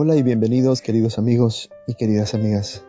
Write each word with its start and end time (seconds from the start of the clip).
Hola 0.00 0.14
y 0.14 0.22
bienvenidos 0.22 0.80
queridos 0.80 1.18
amigos 1.18 1.70
y 1.88 1.94
queridas 1.94 2.32
amigas. 2.32 2.84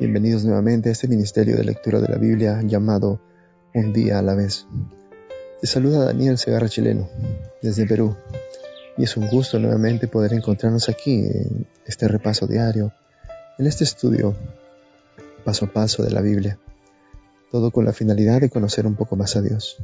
Bienvenidos 0.00 0.44
nuevamente 0.44 0.88
a 0.88 0.92
este 0.92 1.06
ministerio 1.06 1.56
de 1.56 1.62
lectura 1.62 2.00
de 2.00 2.08
la 2.08 2.18
Biblia 2.18 2.60
llamado 2.64 3.20
Un 3.72 3.92
día 3.92 4.18
a 4.18 4.22
la 4.22 4.34
vez. 4.34 4.66
Te 5.60 5.68
saluda 5.68 6.06
Daniel 6.06 6.36
Segarra 6.36 6.68
Chileno 6.68 7.08
desde 7.62 7.86
Perú 7.86 8.16
y 8.96 9.04
es 9.04 9.16
un 9.16 9.28
gusto 9.28 9.60
nuevamente 9.60 10.08
poder 10.08 10.32
encontrarnos 10.32 10.88
aquí 10.88 11.24
en 11.24 11.68
este 11.86 12.08
repaso 12.08 12.48
diario, 12.48 12.92
en 13.56 13.68
este 13.68 13.84
estudio 13.84 14.34
paso 15.44 15.66
a 15.66 15.72
paso 15.72 16.02
de 16.02 16.10
la 16.10 16.20
Biblia, 16.20 16.58
todo 17.52 17.70
con 17.70 17.84
la 17.84 17.92
finalidad 17.92 18.40
de 18.40 18.50
conocer 18.50 18.88
un 18.88 18.96
poco 18.96 19.14
más 19.14 19.36
a 19.36 19.40
Dios, 19.40 19.76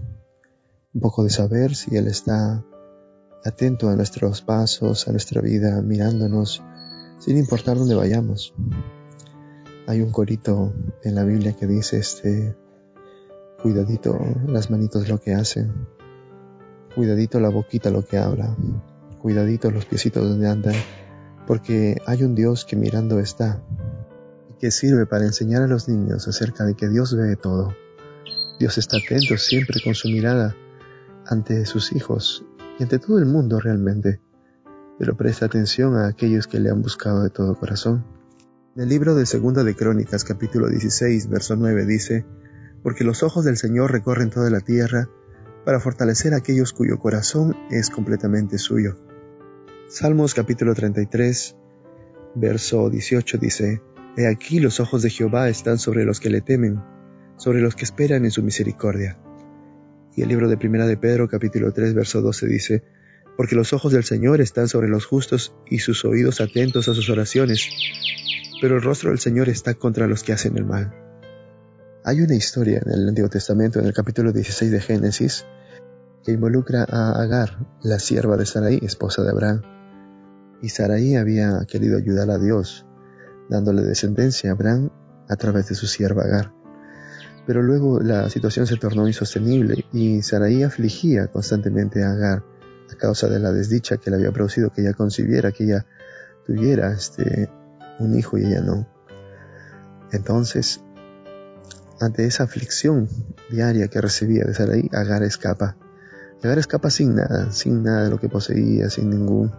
un 0.95 1.01
poco 1.01 1.23
de 1.23 1.31
saber 1.31 1.77
si 1.77 1.97
Él 1.97 2.09
está 2.09 2.65
atento 3.45 3.89
a 3.89 3.97
nuestros 3.97 4.43
pasos, 4.43 5.09
a 5.09 5.13
nuestra 5.13 5.41
vida, 5.41 5.81
mirándonos, 5.83 6.63
sin 7.19 7.37
importar 7.39 7.79
dónde 7.79 7.95
vayamos. 7.95 8.55
Hay 9.87 10.03
un 10.03 10.13
corito 10.13 10.73
en 11.03 11.15
la 11.15 11.25
Biblia 11.25 11.55
que 11.55 11.67
dice, 11.67 11.99
este, 11.99 12.57
cuidadito 13.63 14.19
las 14.47 14.71
manitos 14.71 15.09
lo 15.09 15.21
que 15.21 15.35
hacen, 15.35 15.89
cuidadito 16.95 17.41
la 17.41 17.49
boquita 17.49 17.91
lo 17.91 18.05
que 18.05 18.19
habla, 18.19 18.57
cuidadito 19.21 19.71
los 19.71 19.87
piecitos 19.87 20.29
donde 20.29 20.49
andan, 20.49 20.75
porque 21.47 21.97
hay 22.07 22.23
un 22.23 22.35
Dios 22.35 22.65
que 22.65 22.77
mirando 22.77 23.19
está 23.19 23.63
y 24.49 24.55
que 24.55 24.71
sirve 24.71 25.07
para 25.07 25.25
enseñar 25.25 25.63
a 25.63 25.67
los 25.67 25.89
niños 25.89 26.29
acerca 26.29 26.65
de 26.65 26.75
que 26.75 26.89
Dios 26.89 27.17
ve 27.17 27.37
todo. 27.37 27.75
Dios 28.59 28.77
está 28.77 28.99
atento 28.99 29.39
siempre 29.39 29.81
con 29.83 29.95
su 29.95 30.09
mirada 30.09 30.55
ante 31.27 31.65
sus 31.65 31.93
hijos 31.93 32.45
ante 32.83 32.99
todo 32.99 33.19
el 33.19 33.27
mundo 33.27 33.61
realmente, 33.61 34.21
pero 34.99 35.17
presta 35.17 35.47
atención 35.47 35.97
a 35.97 36.07
aquellos 36.07 36.47
que 36.47 36.61
le 36.61 36.71
han 36.71 36.83
buscado 36.83 37.23
de 37.23 37.31
todo 37.31 37.59
corazón. 37.59 38.05
En 38.77 38.83
el 38.83 38.89
libro 38.89 39.15
de 39.15 39.27
Segunda 39.27 39.65
de 39.65 39.75
Crónicas 39.75 40.25
capítulo 40.25 40.69
16 40.69 41.29
verso 41.29 41.57
9 41.57 41.85
dice, 41.87 42.25
Porque 42.83 43.05
los 43.05 43.23
ojos 43.23 43.45
del 43.45 43.57
Señor 43.57 43.93
recorren 43.93 44.31
toda 44.31 44.51
la 44.51 44.61
tierra 44.61 45.09
para 45.65 45.81
fortalecer 45.81 46.33
a 46.33 46.39
aquellos 46.39 46.73
cuyo 46.73 46.99
corazón 46.99 47.57
es 47.71 47.91
completamente 47.91 48.59
suyo. 48.59 48.99
Salmos 49.89 50.35
capítulo 50.35 50.75
33 50.75 51.57
verso 52.35 52.89
18 52.89 53.39
dice, 53.39 53.83
He 54.17 54.27
aquí 54.27 54.61
los 54.61 54.81
ojos 54.81 55.03
de 55.03 55.11
Jehová 55.11 55.49
están 55.49 55.79
sobre 55.79 56.05
los 56.05 56.21
que 56.21 56.31
le 56.31 56.41
temen, 56.41 56.83
sobre 57.37 57.61
los 57.61 57.75
que 57.75 57.85
esperan 57.85 58.25
en 58.25 58.31
su 58.31 58.43
misericordia 58.43 59.19
y 60.17 60.23
el 60.23 60.29
libro 60.29 60.49
de 60.49 60.57
Primera 60.57 60.87
de 60.87 60.97
Pedro 60.97 61.29
capítulo 61.29 61.73
3 61.73 61.95
verso 61.95 62.21
12 62.21 62.47
dice, 62.47 62.83
Porque 63.37 63.55
los 63.55 63.73
ojos 63.73 63.93
del 63.93 64.05
Señor 64.05 64.41
están 64.41 64.69
sobre 64.69 64.89
los 64.89 65.07
justos 65.07 65.55
y 65.69 65.79
sus 65.79 66.05
oídos 66.05 66.41
atentos 66.41 66.89
a 66.89 66.95
sus 66.95 67.09
oraciones, 67.11 67.69
pero 68.61 68.77
el 68.77 68.83
rostro 68.83 69.11
del 69.11 69.19
Señor 69.19 69.49
está 69.49 69.75
contra 69.75 70.07
los 70.07 70.23
que 70.23 70.33
hacen 70.33 70.57
el 70.57 70.65
mal. 70.65 70.93
Hay 72.05 72.21
una 72.23 72.35
historia 72.35 72.81
en 72.85 72.93
el 72.93 73.09
Antiguo 73.09 73.29
Testamento, 73.29 73.79
en 73.79 73.87
el 73.87 73.93
capítulo 73.93 74.33
16 74.33 74.71
de 74.71 74.81
Génesis, 74.81 75.45
que 76.25 76.33
involucra 76.33 76.85
a 76.89 77.23
Agar, 77.23 77.67
la 77.83 77.99
sierva 77.99 78.37
de 78.37 78.47
Sarai, 78.47 78.81
esposa 78.83 79.23
de 79.23 79.31
Abraham. 79.31 79.63
Y 80.63 80.69
Sarai 80.71 81.17
había 81.17 81.65
querido 81.69 81.97
ayudar 81.97 82.31
a 82.31 82.39
Dios, 82.39 82.87
dándole 83.49 83.83
descendencia 83.83 84.51
a 84.51 84.55
Abraham 84.55 84.91
a 85.29 85.37
través 85.37 85.69
de 85.69 85.75
su 85.75 85.87
sierva 85.87 86.25
Agar. 86.25 86.60
Pero 87.51 87.65
luego 87.65 87.99
la 87.99 88.31
situación 88.31 88.69
se 88.69 88.77
tornó 88.77 89.09
insostenible 89.09 89.85
y 89.93 90.23
Saraí 90.23 90.63
afligía 90.63 91.27
constantemente 91.27 92.05
a 92.05 92.13
Agar 92.13 92.45
a 92.89 92.95
causa 92.95 93.27
de 93.27 93.41
la 93.41 93.51
desdicha 93.51 93.97
que 93.97 94.09
le 94.09 94.19
había 94.19 94.31
producido 94.31 94.71
que 94.71 94.83
ella 94.83 94.93
concibiera, 94.93 95.51
que 95.51 95.65
ella 95.65 95.85
tuviera 96.47 96.93
este, 96.93 97.51
un 97.99 98.17
hijo 98.17 98.39
y 98.39 98.45
ella 98.45 98.61
no. 98.61 98.87
Entonces, 100.13 100.81
ante 101.99 102.25
esa 102.25 102.45
aflicción 102.45 103.09
diaria 103.51 103.89
que 103.89 104.01
recibía 104.01 104.45
de 104.45 104.55
Saraí, 104.55 104.89
Agar 104.93 105.25
escapa. 105.25 105.77
Agar 106.45 106.61
escapa 106.61 106.89
sin 106.89 107.17
nada, 107.17 107.51
sin 107.51 107.83
nada 107.83 108.05
de 108.05 108.11
lo 108.11 108.21
que 108.21 108.29
poseía, 108.29 108.91
sin 108.91 109.11
ningún 109.11 109.51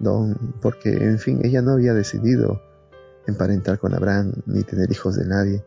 don, 0.00 0.54
porque 0.62 0.88
en 0.88 1.18
fin, 1.18 1.40
ella 1.44 1.60
no 1.60 1.72
había 1.72 1.92
decidido 1.92 2.62
emparentar 3.26 3.78
con 3.78 3.92
Abraham 3.92 4.32
ni 4.46 4.62
tener 4.62 4.90
hijos 4.90 5.16
de 5.16 5.26
nadie 5.26 5.62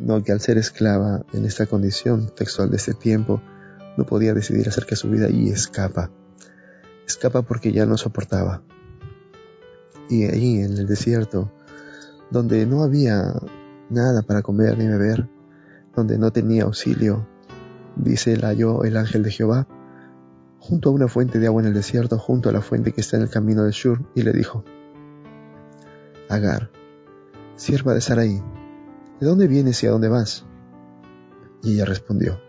no 0.00 0.22
que 0.22 0.32
al 0.32 0.40
ser 0.40 0.58
esclava 0.58 1.24
en 1.32 1.44
esta 1.44 1.66
condición 1.66 2.30
textual 2.34 2.70
de 2.70 2.76
este 2.76 2.94
tiempo, 2.94 3.42
no 3.96 4.04
podía 4.04 4.34
decidir 4.34 4.68
acerca 4.68 4.90
de 4.90 4.96
su 4.96 5.10
vida 5.10 5.28
y 5.28 5.50
escapa. 5.50 6.10
Escapa 7.06 7.42
porque 7.42 7.72
ya 7.72 7.86
no 7.86 7.96
soportaba. 7.96 8.62
Y 10.08 10.24
allí 10.24 10.60
en 10.60 10.78
el 10.78 10.86
desierto, 10.86 11.52
donde 12.30 12.66
no 12.66 12.82
había 12.82 13.34
nada 13.90 14.22
para 14.22 14.42
comer 14.42 14.78
ni 14.78 14.86
beber, 14.86 15.28
donde 15.94 16.18
no 16.18 16.32
tenía 16.32 16.64
auxilio, 16.64 17.28
dice 17.96 18.32
el 18.32 18.44
halló 18.44 18.84
el 18.84 18.96
ángel 18.96 19.22
de 19.22 19.30
Jehová, 19.30 19.66
junto 20.58 20.90
a 20.90 20.92
una 20.92 21.08
fuente 21.08 21.38
de 21.38 21.46
agua 21.46 21.62
en 21.62 21.68
el 21.68 21.74
desierto, 21.74 22.18
junto 22.18 22.48
a 22.48 22.52
la 22.52 22.60
fuente 22.60 22.92
que 22.92 23.00
está 23.00 23.16
en 23.16 23.24
el 23.24 23.30
camino 23.30 23.64
de 23.64 23.72
Shur, 23.72 24.04
y 24.14 24.22
le 24.22 24.32
dijo, 24.32 24.64
Agar, 26.28 26.70
sierva 27.56 27.92
de 27.92 28.00
Sarai, 28.00 28.42
¿De 29.20 29.26
dónde 29.26 29.48
vienes 29.48 29.82
y 29.82 29.86
a 29.86 29.90
dónde 29.90 30.08
vas? 30.08 30.46
Y 31.62 31.74
ella 31.74 31.84
respondió, 31.84 32.40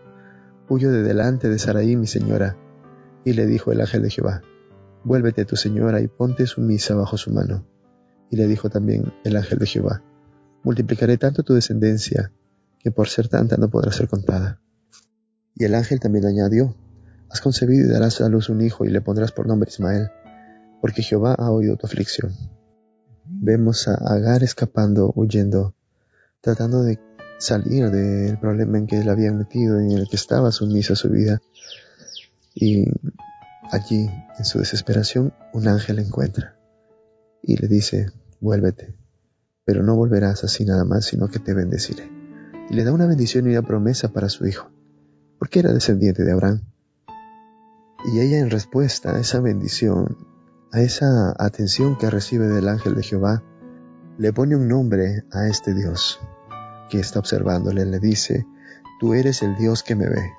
Huyo 0.70 0.90
de 0.90 1.02
delante 1.02 1.50
de 1.50 1.58
Saraí, 1.58 1.96
mi 1.96 2.06
señora. 2.06 2.56
Y 3.26 3.34
le 3.34 3.44
dijo 3.44 3.72
el 3.72 3.82
ángel 3.82 4.00
de 4.00 4.08
Jehová, 4.08 4.40
Vuélvete 5.04 5.44
tu 5.44 5.56
señora 5.56 6.00
y 6.00 6.08
ponte 6.08 6.46
sumisa 6.46 6.94
bajo 6.94 7.18
su 7.18 7.30
mano. 7.30 7.66
Y 8.30 8.36
le 8.36 8.46
dijo 8.46 8.70
también 8.70 9.12
el 9.22 9.36
ángel 9.36 9.58
de 9.58 9.66
Jehová, 9.66 10.02
Multiplicaré 10.62 11.18
tanto 11.18 11.42
tu 11.42 11.52
descendencia, 11.52 12.32
que 12.78 12.90
por 12.90 13.06
ser 13.08 13.28
tanta 13.28 13.58
no 13.58 13.68
podrá 13.68 13.92
ser 13.92 14.08
contada. 14.08 14.58
Y 15.54 15.64
el 15.64 15.74
ángel 15.74 16.00
también 16.00 16.24
añadió, 16.24 16.74
Has 17.28 17.42
concebido 17.42 17.86
y 17.86 17.92
darás 17.92 18.22
a 18.22 18.30
luz 18.30 18.48
un 18.48 18.62
hijo 18.62 18.86
y 18.86 18.88
le 18.88 19.02
pondrás 19.02 19.30
por 19.30 19.46
nombre 19.46 19.68
Ismael, 19.68 20.08
porque 20.80 21.02
Jehová 21.02 21.34
ha 21.34 21.50
oído 21.50 21.76
tu 21.76 21.86
aflicción. 21.86 22.32
Vemos 23.26 23.88
a 23.88 23.94
Agar 23.94 24.42
escapando, 24.42 25.12
huyendo 25.14 25.74
tratando 26.42 26.82
de 26.82 26.98
salir 27.38 27.90
del 27.90 28.38
problema 28.38 28.78
en 28.78 28.86
que 28.86 28.98
él 28.98 29.08
había 29.08 29.32
metido, 29.32 29.80
en 29.80 29.92
el 29.92 30.08
que 30.08 30.16
estaba 30.16 30.52
sumisa 30.52 30.94
su 30.94 31.08
vida. 31.08 31.40
Y 32.54 32.84
allí, 33.70 34.10
en 34.38 34.44
su 34.44 34.58
desesperación, 34.58 35.32
un 35.54 35.68
ángel 35.68 35.96
la 35.96 36.02
encuentra 36.02 36.58
y 37.42 37.56
le 37.56 37.68
dice, 37.68 38.10
vuélvete, 38.40 38.94
pero 39.64 39.82
no 39.82 39.96
volverás 39.96 40.44
así 40.44 40.64
nada 40.64 40.84
más, 40.84 41.06
sino 41.06 41.28
que 41.28 41.38
te 41.38 41.54
bendeciré. 41.54 42.10
Y 42.68 42.74
le 42.74 42.84
da 42.84 42.92
una 42.92 43.06
bendición 43.06 43.46
y 43.46 43.50
una 43.50 43.66
promesa 43.66 44.12
para 44.12 44.28
su 44.28 44.46
hijo, 44.46 44.70
porque 45.38 45.60
era 45.60 45.72
descendiente 45.72 46.24
de 46.24 46.32
Abraham. 46.32 46.62
Y 48.12 48.20
ella 48.20 48.38
en 48.38 48.50
respuesta 48.50 49.16
a 49.16 49.20
esa 49.20 49.40
bendición, 49.40 50.16
a 50.72 50.80
esa 50.80 51.34
atención 51.38 51.96
que 51.98 52.10
recibe 52.10 52.48
del 52.48 52.68
ángel 52.68 52.96
de 52.96 53.02
Jehová, 53.04 53.42
le 54.18 54.32
pone 54.32 54.56
un 54.56 54.68
nombre 54.68 55.24
a 55.32 55.48
este 55.48 55.72
Dios 55.74 56.20
que 56.92 57.00
está 57.00 57.20
observándole. 57.20 57.86
Le 57.86 57.98
dice, 57.98 58.46
tú 59.00 59.14
eres 59.14 59.42
el 59.42 59.56
Dios 59.56 59.82
que 59.82 59.94
me 59.94 60.10
ve. 60.10 60.30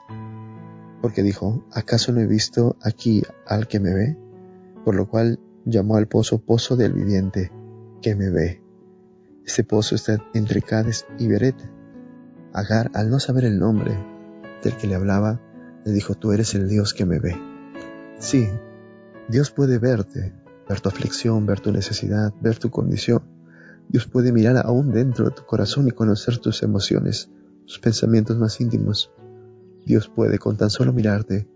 Porque 1.01 1.23
dijo, 1.23 1.65
¿acaso 1.71 2.11
no 2.11 2.21
he 2.21 2.27
visto 2.27 2.77
aquí 2.83 3.23
al 3.47 3.67
que 3.67 3.79
me 3.79 3.91
ve? 3.91 4.17
Por 4.85 4.93
lo 4.93 5.09
cual 5.09 5.39
llamó 5.65 5.97
al 5.97 6.07
pozo 6.07 6.45
Pozo 6.45 6.75
del 6.75 6.93
Viviente, 6.93 7.51
que 8.03 8.13
me 8.13 8.29
ve. 8.29 8.61
Este 9.43 9.63
pozo 9.63 9.95
está 9.95 10.23
entre 10.35 10.61
Cades 10.61 11.07
y 11.17 11.27
Beret. 11.27 11.55
Agar, 12.53 12.91
al 12.93 13.09
no 13.09 13.19
saber 13.19 13.45
el 13.45 13.57
nombre 13.57 13.97
del 14.61 14.77
que 14.77 14.85
le 14.85 14.93
hablaba, 14.93 15.41
le 15.83 15.91
dijo, 15.91 16.13
tú 16.13 16.33
eres 16.33 16.53
el 16.53 16.69
Dios 16.69 16.93
que 16.93 17.05
me 17.05 17.17
ve. 17.17 17.35
Sí, 18.19 18.47
Dios 19.27 19.49
puede 19.49 19.79
verte, 19.79 20.31
ver 20.69 20.81
tu 20.81 20.89
aflicción, 20.89 21.47
ver 21.47 21.61
tu 21.61 21.71
necesidad, 21.71 22.31
ver 22.41 22.59
tu 22.59 22.69
condición, 22.69 23.23
Dios 23.93 24.07
puede 24.07 24.31
mirar 24.31 24.57
aún 24.57 24.91
dentro 24.91 25.25
de 25.25 25.31
tu 25.35 25.45
corazón 25.45 25.87
y 25.87 25.91
conocer 25.91 26.39
tus 26.39 26.63
emociones, 26.63 27.29
tus 27.67 27.77
pensamientos 27.77 28.39
más 28.39 28.59
íntimos. 28.59 29.11
Dios 29.85 30.09
puede 30.09 30.39
con 30.39 30.57
tan 30.57 30.71
solo 30.71 30.91
mirarte 30.93 31.47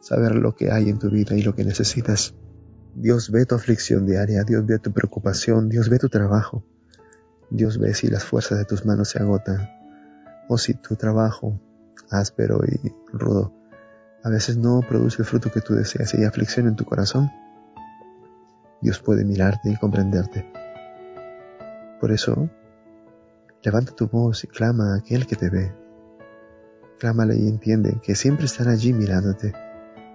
saber 0.00 0.34
lo 0.34 0.54
que 0.56 0.70
hay 0.72 0.88
en 0.88 0.98
tu 0.98 1.10
vida 1.10 1.36
y 1.36 1.42
lo 1.42 1.54
que 1.54 1.62
necesitas. 1.62 2.34
Dios 2.94 3.30
ve 3.30 3.44
tu 3.44 3.54
aflicción 3.54 4.06
diaria, 4.06 4.44
Dios 4.44 4.64
ve 4.64 4.78
tu 4.78 4.92
preocupación, 4.92 5.68
Dios 5.68 5.90
ve 5.90 5.98
tu 5.98 6.08
trabajo. 6.08 6.64
Dios 7.50 7.76
ve 7.78 7.92
si 7.92 8.08
las 8.08 8.24
fuerzas 8.24 8.56
de 8.56 8.64
tus 8.64 8.86
manos 8.86 9.10
se 9.10 9.18
agotan 9.18 9.68
o 10.48 10.56
si 10.56 10.72
tu 10.72 10.96
trabajo 10.96 11.60
áspero 12.08 12.62
y 12.64 12.94
rudo 13.12 13.52
a 14.22 14.30
veces 14.30 14.56
no 14.56 14.80
produce 14.80 15.20
el 15.20 15.26
fruto 15.26 15.52
que 15.52 15.60
tú 15.60 15.74
deseas 15.74 16.14
y 16.14 16.16
hay 16.16 16.24
aflicción 16.24 16.66
en 16.66 16.76
tu 16.76 16.86
corazón. 16.86 17.30
Dios 18.80 18.98
puede 19.00 19.22
mirarte 19.22 19.70
y 19.70 19.76
comprenderte. 19.76 20.63
Por 22.04 22.12
eso, 22.12 22.50
levanta 23.62 23.94
tu 23.94 24.08
voz 24.08 24.44
y 24.44 24.46
clama 24.46 24.92
a 24.92 24.98
aquel 24.98 25.26
que 25.26 25.36
te 25.36 25.48
ve. 25.48 25.74
Clámale 26.98 27.34
y 27.34 27.48
entiende 27.48 27.98
que 28.02 28.14
siempre 28.14 28.44
estará 28.44 28.72
allí 28.72 28.92
mirándote. 28.92 29.54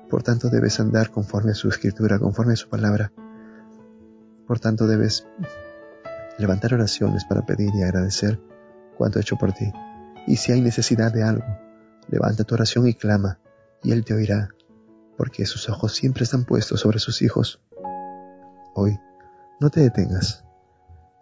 Por 0.08 0.22
tanto, 0.22 0.52
debes 0.52 0.80
andar 0.80 1.10
conforme 1.10 1.54
a 1.54 1.56
su 1.56 1.68
escritura, 1.68 2.20
conforme 2.20 2.54
a 2.54 2.58
su 2.58 2.70
palabra. 2.70 3.12
Por 4.46 4.60
tanto, 4.60 4.86
debes 4.86 5.26
levantar 6.38 6.76
oraciones 6.76 7.26
para 7.26 7.44
pedir 7.44 7.72
y 7.74 7.82
agradecer 7.82 8.40
cuanto 8.96 9.18
he 9.18 9.24
hecho 9.24 9.38
por 9.38 9.54
ti. 9.54 9.74
Y 10.28 10.36
si 10.36 10.52
hay 10.52 10.62
necesidad 10.62 11.12
de 11.12 11.24
algo, 11.24 11.48
levanta 12.08 12.44
tu 12.44 12.54
oración 12.54 12.88
y 12.88 12.94
clama, 12.94 13.40
y 13.82 13.94
Él 13.94 14.06
te 14.06 14.14
oirá, 14.14 14.50
porque 15.18 15.48
sus 15.48 15.68
ojos 15.70 15.96
siempre 15.96 16.24
están 16.24 16.46
puestos 16.46 16.82
sobre 16.82 17.00
sus 17.00 17.24
hijos. 17.24 17.64
Hoy, 18.76 19.00
no 19.60 19.72
te 19.72 19.80
detengas. 19.80 20.46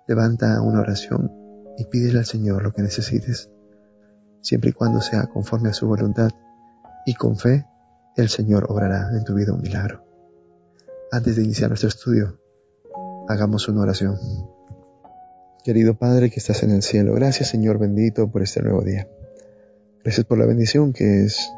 Levanta 0.08 0.62
una 0.62 0.80
oración 0.80 1.32
y 1.78 1.86
pídele 1.86 2.20
al 2.20 2.26
Señor 2.26 2.64
lo 2.64 2.74
que 2.74 2.82
necesites, 2.82 3.50
siempre 4.42 4.70
y 4.70 4.74
cuando 4.74 5.02
sea 5.02 5.28
conforme 5.28 5.70
a 5.70 5.74
su 5.74 5.88
voluntad, 5.88 6.30
y 7.06 7.14
con 7.14 7.38
fe, 7.38 7.66
el 8.16 8.30
Señor 8.30 8.66
obrará 8.70 9.10
en 9.16 9.24
tu 9.24 9.36
vida 9.36 9.54
un 9.54 9.62
milagro. 9.62 10.04
Antes 11.12 11.36
de 11.36 11.44
iniciar 11.44 11.70
nuestro 11.70 11.90
estudio, 11.90 12.40
hagamos 13.28 13.68
una 13.68 13.82
oración. 13.82 14.18
Querido 15.64 15.98
Padre 15.98 16.30
que 16.30 16.40
estás 16.40 16.64
en 16.64 16.72
el 16.72 16.84
cielo, 16.84 17.14
gracias 17.14 17.50
Señor 17.50 17.78
bendito 17.78 18.32
por 18.32 18.42
este 18.42 18.62
nuevo 18.62 18.82
día. 18.82 19.08
Gracias 20.04 20.26
por 20.26 20.38
la 20.38 20.46
bendición 20.46 20.94
que 20.94 21.26
es 21.26 21.52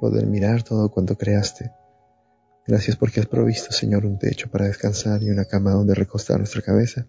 poder 0.00 0.26
mirar 0.26 0.62
todo 0.62 0.90
cuanto 0.90 1.16
creaste. 1.16 1.72
Gracias 2.66 2.96
porque 2.96 3.20
has 3.20 3.26
provisto, 3.26 3.72
Señor, 3.72 4.04
un 4.04 4.18
techo 4.18 4.50
para 4.50 4.66
descansar 4.66 5.22
y 5.22 5.30
una 5.30 5.46
cama 5.46 5.70
donde 5.70 5.94
recostar 5.94 6.38
nuestra 6.38 6.60
cabeza. 6.60 7.06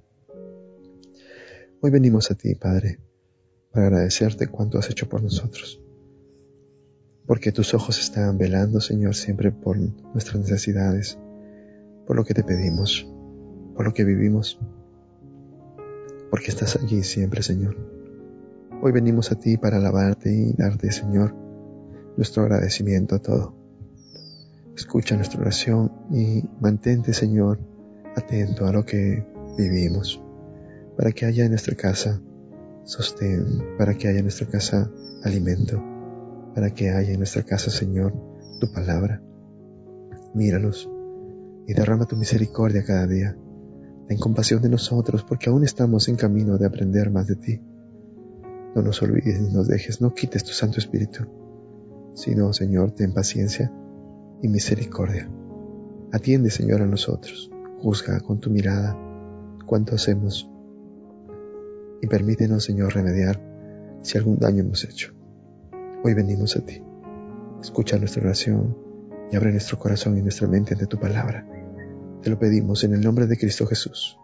Hoy 1.81 1.92
venimos 1.92 2.30
a 2.31 2.36
ti, 2.36 2.56
Padre, 2.56 3.00
para 3.72 3.88
agradecerte 3.88 4.48
cuanto 4.48 4.78
has 4.78 4.90
hecho 4.90 5.08
por 5.08 5.24
nosotros. 5.24 5.81
Porque 7.26 7.52
tus 7.52 7.74
ojos 7.74 8.00
están 8.00 8.38
velando, 8.38 8.81
Señor, 8.81 9.16
siempre 9.16 9.52
por 9.52 9.78
nuestras 9.78 10.42
necesidades, 10.42 11.18
por 12.06 12.16
lo 12.16 12.26
que 12.26 12.34
te 12.34 12.44
pedimos, 12.44 13.08
por 13.76 13.86
lo 13.86 13.94
que 13.94 14.04
vivimos 14.04 14.60
porque 16.30 16.50
estás 16.52 16.76
allí 16.76 17.04
siempre, 17.04 17.42
Señor. 17.42 17.76
Hoy 18.82 18.92
venimos 18.92 19.32
a 19.32 19.36
ti 19.36 19.58
para 19.58 19.78
alabarte 19.78 20.32
y 20.32 20.54
darte, 20.54 20.92
Señor, 20.92 21.36
nuestro 22.18 22.44
agradecimiento 22.44 23.16
a 23.16 23.20
todo. 23.20 23.56
Escucha 24.75 25.16
nuestra 25.16 25.42
oración 25.42 25.92
y 26.12 26.44
mantente, 26.62 27.14
Señor, 27.14 27.60
atento 28.16 28.66
a 28.66 28.72
lo 28.72 28.86
que 28.86 29.25
vivimos, 29.58 30.22
para 31.00 31.13
que 31.13 31.25
haya 31.25 31.46
en 31.46 31.51
nuestra 31.51 31.78
casa 31.78 32.22
sostén, 32.84 33.78
para 33.78 33.98
que 33.98 34.10
haya 34.10 34.19
en 34.19 34.25
nuestra 34.25 34.50
casa 34.50 34.92
alimento, 35.24 35.81
para 36.54 36.72
que 36.72 36.90
haya 36.90 37.13
en 37.13 37.19
nuestra 37.19 37.44
casa, 37.44 37.72
Señor, 37.72 38.13
tu 38.60 38.69
palabra. 38.69 39.22
Míranos 40.34 40.90
y 41.66 41.74
derrama 41.74 42.06
tu 42.06 42.18
misericordia 42.18 42.84
cada 42.84 43.07
día 43.07 43.38
Ten 44.10 44.18
compasión 44.18 44.62
de 44.62 44.68
nosotros 44.68 45.24
porque 45.24 45.50
aún 45.50 45.63
estamos 45.63 46.10
en 46.10 46.18
camino 46.18 46.57
de 46.57 46.66
aprender 46.66 47.12
más 47.12 47.28
de 47.28 47.36
ti. 47.38 47.62
No 48.75 48.81
nos 48.81 49.01
olvides 49.01 49.40
ni 49.40 49.54
nos 49.54 49.69
dejes, 49.69 50.01
no 50.01 50.13
quites 50.13 50.44
tu 50.44 50.51
Santo 50.51 50.80
Espíritu, 50.80 51.28
sino, 52.13 52.51
Señor, 52.51 52.92
ten 52.92 53.13
paciencia 53.13 53.72
y 54.42 54.50
misericordia. 54.50 55.31
Atiende, 56.12 56.50
Señor, 56.50 56.81
a 56.81 56.88
nosotros. 56.88 57.50
Juzga 57.78 58.19
con 58.19 58.42
tu 58.42 58.50
mirada 58.50 58.98
cuánto 59.66 59.96
hacemos 59.96 60.50
y 62.01 62.07
permítenos, 62.07 62.63
Señor, 62.63 62.94
remediar 62.94 63.42
si 64.01 64.18
algún 64.18 64.40
daño 64.40 64.62
hemos 64.62 64.84
hecho. 64.84 65.13
Hoy 66.04 66.13
venimos 66.13 66.56
a 66.56 66.66
ti. 66.66 66.81
Escucha 67.62 67.98
nuestra 67.98 68.24
oración 68.24 68.78
y 69.31 69.36
abre 69.36 69.51
nuestro 69.51 69.78
corazón 69.78 70.18
y 70.18 70.22
nuestra 70.22 70.48
mente 70.48 70.74
ante 70.74 70.88
tu 70.88 71.00
palabra. 71.00 71.46
Te 72.22 72.30
lo 72.30 72.40
pedimos 72.40 72.84
en 72.84 72.94
el 72.94 73.01
nombre 73.01 73.28
de 73.28 73.38
Cristo 73.38 73.66
Jesús. 73.66 74.18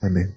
Amén. 0.00 0.34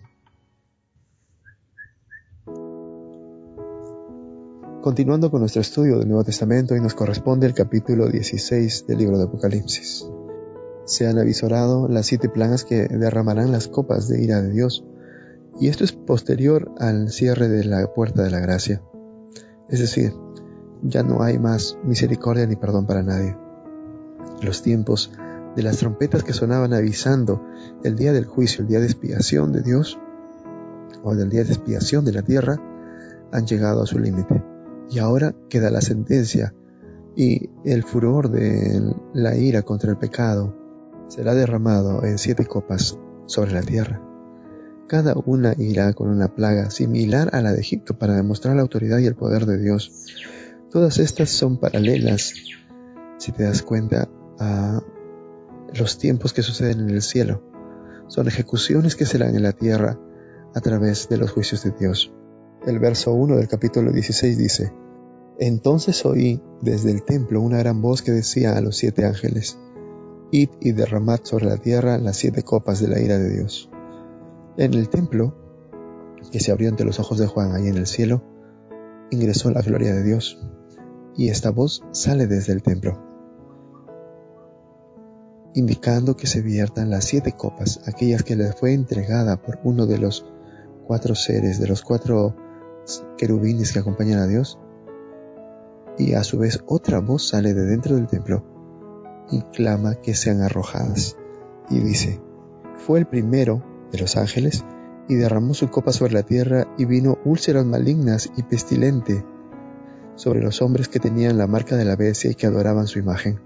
Continuando 4.82 5.32
con 5.32 5.40
nuestro 5.40 5.62
estudio 5.62 5.98
del 5.98 6.08
Nuevo 6.08 6.24
Testamento 6.24 6.76
y 6.76 6.80
nos 6.80 6.94
corresponde 6.94 7.48
el 7.48 7.56
capítulo 7.56 8.08
16 8.08 8.86
del 8.86 9.00
libro 9.00 9.18
de 9.18 9.24
Apocalipsis. 9.24 10.06
Se 10.86 11.08
han 11.08 11.18
avisorado 11.18 11.88
las 11.88 12.06
siete 12.06 12.30
plagas 12.30 12.64
que 12.64 12.88
derramarán 12.88 13.52
las 13.52 13.68
copas 13.68 14.08
de 14.08 14.24
ira 14.24 14.44
de 14.44 14.52
Dios, 14.52 14.86
y 15.60 15.70
esto 15.70 15.84
es 15.84 15.94
posterior 15.94 16.72
al 16.80 17.10
cierre 17.10 17.48
de 17.48 17.64
la 17.64 17.94
puerta 17.94 18.24
de 18.24 18.32
la 18.32 18.40
gracia. 18.40 18.82
Es 19.70 19.80
decir, 19.80 20.14
ya 20.84 21.04
no 21.04 21.24
hay 21.24 21.40
más 21.40 21.78
misericordia 21.84 22.46
ni 22.46 22.56
perdón 22.56 22.86
para 22.86 23.04
nadie. 23.04 23.38
Los 24.42 24.62
tiempos 24.62 25.12
de 25.56 25.64
las 25.64 25.78
trompetas 25.78 26.24
que 26.24 26.34
sonaban 26.34 26.74
avisando 26.74 27.42
el 27.84 27.96
día 27.96 28.12
del 28.12 28.26
juicio, 28.26 28.62
el 28.62 28.68
día 28.68 28.80
de 28.80 28.86
expiación 28.86 29.54
de 29.54 29.62
Dios, 29.62 29.98
o 31.04 31.16
del 31.16 31.30
día 31.30 31.44
de 31.44 31.54
expiación 31.54 32.04
de 32.04 32.12
la 32.12 32.22
tierra, 32.22 32.58
han 33.32 33.46
llegado 33.46 33.84
a 33.84 33.86
su 33.86 33.98
límite. 34.00 34.44
Y 34.90 35.00
ahora 35.00 35.34
queda 35.50 35.72
la 35.72 35.82
sentencia 35.82 36.54
y 37.16 37.50
el 37.64 37.84
furor 37.84 38.30
de 38.30 38.94
la 39.14 39.36
ira 39.38 39.62
contra 39.62 39.90
el 39.90 39.98
pecado 39.98 40.54
será 41.08 41.34
derramado 41.34 42.04
en 42.04 42.18
siete 42.18 42.46
copas 42.46 43.00
sobre 43.26 43.54
la 43.54 43.62
tierra. 43.62 44.15
Cada 44.88 45.16
una 45.16 45.56
irá 45.58 45.94
con 45.94 46.10
una 46.10 46.36
plaga 46.36 46.70
similar 46.70 47.30
a 47.34 47.42
la 47.42 47.52
de 47.52 47.60
Egipto 47.60 47.98
para 47.98 48.16
demostrar 48.16 48.56
la 48.56 48.62
autoridad 48.62 49.00
y 49.00 49.08
el 49.08 49.16
poder 49.16 49.46
de 49.46 49.58
Dios. 49.58 49.92
Todas 50.70 51.00
estas 51.00 51.32
son 51.32 51.58
paralelas, 51.58 52.34
si 53.18 53.32
te 53.32 53.44
das 53.44 53.64
cuenta, 53.64 54.08
a 54.40 54.82
los 55.74 55.98
tiempos 55.98 56.34
que 56.34 56.44
suceden 56.44 56.82
en 56.82 56.90
el 56.90 57.02
cielo 57.02 57.42
son 58.08 58.28
ejecuciones 58.28 58.96
que 58.96 59.06
serán 59.06 59.36
en 59.36 59.44
la 59.44 59.54
tierra 59.54 60.00
a 60.54 60.62
través 60.62 61.10
de 61.10 61.18
los 61.18 61.32
juicios 61.32 61.64
de 61.64 61.72
Dios. 61.72 62.14
El 62.66 62.80
verso 62.80 63.14
1 63.14 63.38
del 63.38 63.48
capítulo 63.48 63.92
16 63.92 64.38
dice, 64.38 64.74
Entonces 65.40 66.06
oí 66.06 66.42
desde 66.62 66.92
el 66.92 67.04
templo 67.04 67.42
una 67.42 67.58
gran 67.58 67.82
voz 67.82 68.02
que 68.02 68.12
decía 68.12 68.56
a 68.56 68.62
los 68.62 68.78
siete 68.78 69.06
ángeles, 69.06 69.58
Id 70.32 70.50
y 70.60 70.72
derramad 70.72 71.22
sobre 71.24 71.46
la 71.46 71.58
tierra 71.58 71.98
las 71.98 72.18
siete 72.18 72.44
copas 72.44 72.80
de 72.80 72.88
la 72.88 73.00
ira 73.00 73.18
de 73.18 73.30
Dios. 73.30 73.70
En 74.58 74.74
el 74.74 74.90
templo, 74.90 75.36
que 76.32 76.40
se 76.40 76.52
abrió 76.52 76.70
ante 76.70 76.86
los 76.86 77.00
ojos 77.00 77.18
de 77.18 77.28
Juan 77.28 77.54
ahí 77.54 77.68
en 77.68 77.78
el 77.78 77.88
cielo, 77.88 78.24
ingresó 79.12 79.52
la 79.52 79.62
gloria 79.62 79.94
de 79.94 80.04
Dios, 80.04 80.40
y 81.16 81.30
esta 81.30 81.52
voz 81.52 81.84
sale 81.92 82.28
desde 82.28 82.54
el 82.54 82.64
templo 82.64 83.06
indicando 85.56 86.18
que 86.18 86.28
se 86.28 86.42
viertan 86.42 86.90
las 86.90 87.06
siete 87.06 87.32
copas, 87.32 87.80
aquellas 87.88 88.24
que 88.24 88.36
le 88.36 88.52
fue 88.52 88.74
entregada 88.74 89.42
por 89.42 89.60
uno 89.64 89.86
de 89.86 89.98
los 89.98 90.26
cuatro 90.86 91.16
seres, 91.16 91.60
de 91.60 91.68
los 91.68 91.82
cuatro 91.82 92.36
querubines 93.18 93.72
que 93.72 93.80
acompañan 93.80 94.20
a 94.20 94.28
Dios. 94.28 94.60
Y 95.98 96.14
a 96.14 96.26
su 96.26 96.38
vez 96.38 96.62
otra 96.68 97.00
voz 97.00 97.30
sale 97.30 97.54
de 97.54 97.66
dentro 97.66 97.96
del 97.96 98.08
templo 98.08 98.44
y 99.32 99.42
clama 99.54 99.96
que 99.96 100.14
sean 100.14 100.42
arrojadas. 100.42 101.18
Y 101.70 101.80
dice, 101.80 102.22
fue 102.76 103.00
el 103.00 103.08
primero 103.08 103.64
de 103.92 104.00
los 104.00 104.18
ángeles 104.18 104.64
y 105.08 105.16
derramó 105.16 105.54
su 105.54 105.70
copa 105.70 105.92
sobre 105.92 106.14
la 106.14 106.24
tierra 106.24 106.68
y 106.78 106.86
vino 106.86 107.20
úlceras 107.26 107.66
malignas 107.66 108.30
y 108.36 108.44
pestilente 108.44 109.24
sobre 110.16 110.42
los 110.42 110.62
hombres 110.62 110.88
que 110.88 111.00
tenían 111.00 111.38
la 111.38 111.48
marca 111.48 111.76
de 111.76 111.86
la 111.86 111.96
bestia 111.96 112.32
y 112.32 112.36
que 112.36 112.48
adoraban 112.48 112.88
su 112.88 113.00
imagen. 113.00 113.40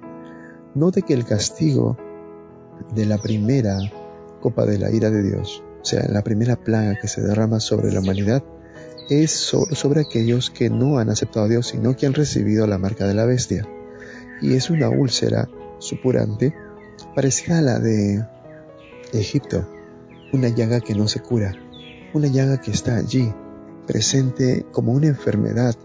Note 0.76 1.02
que 1.02 1.14
el 1.14 1.26
castigo 1.26 1.98
de 2.94 3.06
la 3.06 3.18
primera 3.18 3.80
copa 4.40 4.66
de 4.66 4.78
la 4.78 4.92
ira 4.92 5.10
de 5.10 5.24
Dios, 5.24 5.64
o 5.82 5.86
sea, 5.86 6.08
la 6.08 6.24
primera 6.24 6.56
plaga 6.56 6.96
que 7.02 7.08
se 7.08 7.22
derrama 7.22 7.60
sobre 7.60 7.92
la 7.92 8.00
humanidad, 8.00 8.44
es 9.10 9.32
sobre 9.32 10.02
aquellos 10.02 10.52
que 10.52 10.70
no 10.70 11.00
han 11.00 11.10
aceptado 11.10 11.48
a 11.48 11.50
Dios, 11.50 11.68
sino 11.68 11.96
que 11.96 12.06
han 12.06 12.14
recibido 12.14 12.68
la 12.68 12.78
marca 12.78 13.08
de 13.08 13.16
la 13.16 13.26
bestia. 13.26 13.68
Y 14.42 14.54
es 14.54 14.70
una 14.70 14.90
úlcera 14.90 15.50
supurante 15.80 16.54
parecida 17.16 17.58
a 17.58 17.62
la 17.64 17.80
de 17.80 18.24
Egipto, 19.12 19.68
una 20.32 20.50
llaga 20.50 20.80
que 20.80 20.96
no 20.96 21.08
se 21.08 21.22
cura, 21.22 21.56
una 22.14 22.28
llaga 22.28 22.62
que 22.62 22.72
está 22.72 22.98
allí, 22.98 23.34
presente 23.88 24.66
como 24.72 24.94
una 24.94 25.08
enfermedad 25.08 25.76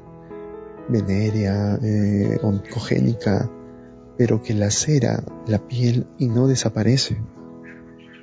venérea, 0.89 1.79
eh, 1.83 2.39
oncogénica, 2.43 3.51
pero 4.19 4.43
que 4.43 4.55
lacera 4.55 5.25
la 5.47 5.67
piel 5.67 6.07
y 6.19 6.29
no 6.29 6.47
desaparece, 6.47 7.17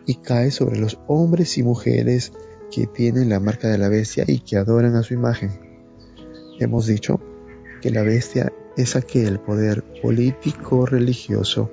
y 0.06 0.16
cae 0.16 0.52
sobre 0.52 0.80
los 0.80 1.00
hombres 1.08 1.58
y 1.58 1.64
mujeres 1.64 2.32
que 2.72 2.86
tienen 2.86 3.30
la 3.30 3.40
marca 3.40 3.68
de 3.68 3.78
la 3.78 3.90
bestia 3.90 4.24
y 4.28 4.40
que 4.40 4.58
adoran 4.58 4.96
a 4.96 5.04
su 5.04 5.14
imagen. 5.14 5.52
Hemos 6.60 6.86
dicho 6.86 7.20
que 7.82 7.90
la 7.90 8.04
bestia 8.04 8.54
es 8.78 8.96
aquel 8.96 9.40
poder 9.40 9.84
político 10.02 10.86
religioso 10.86 11.72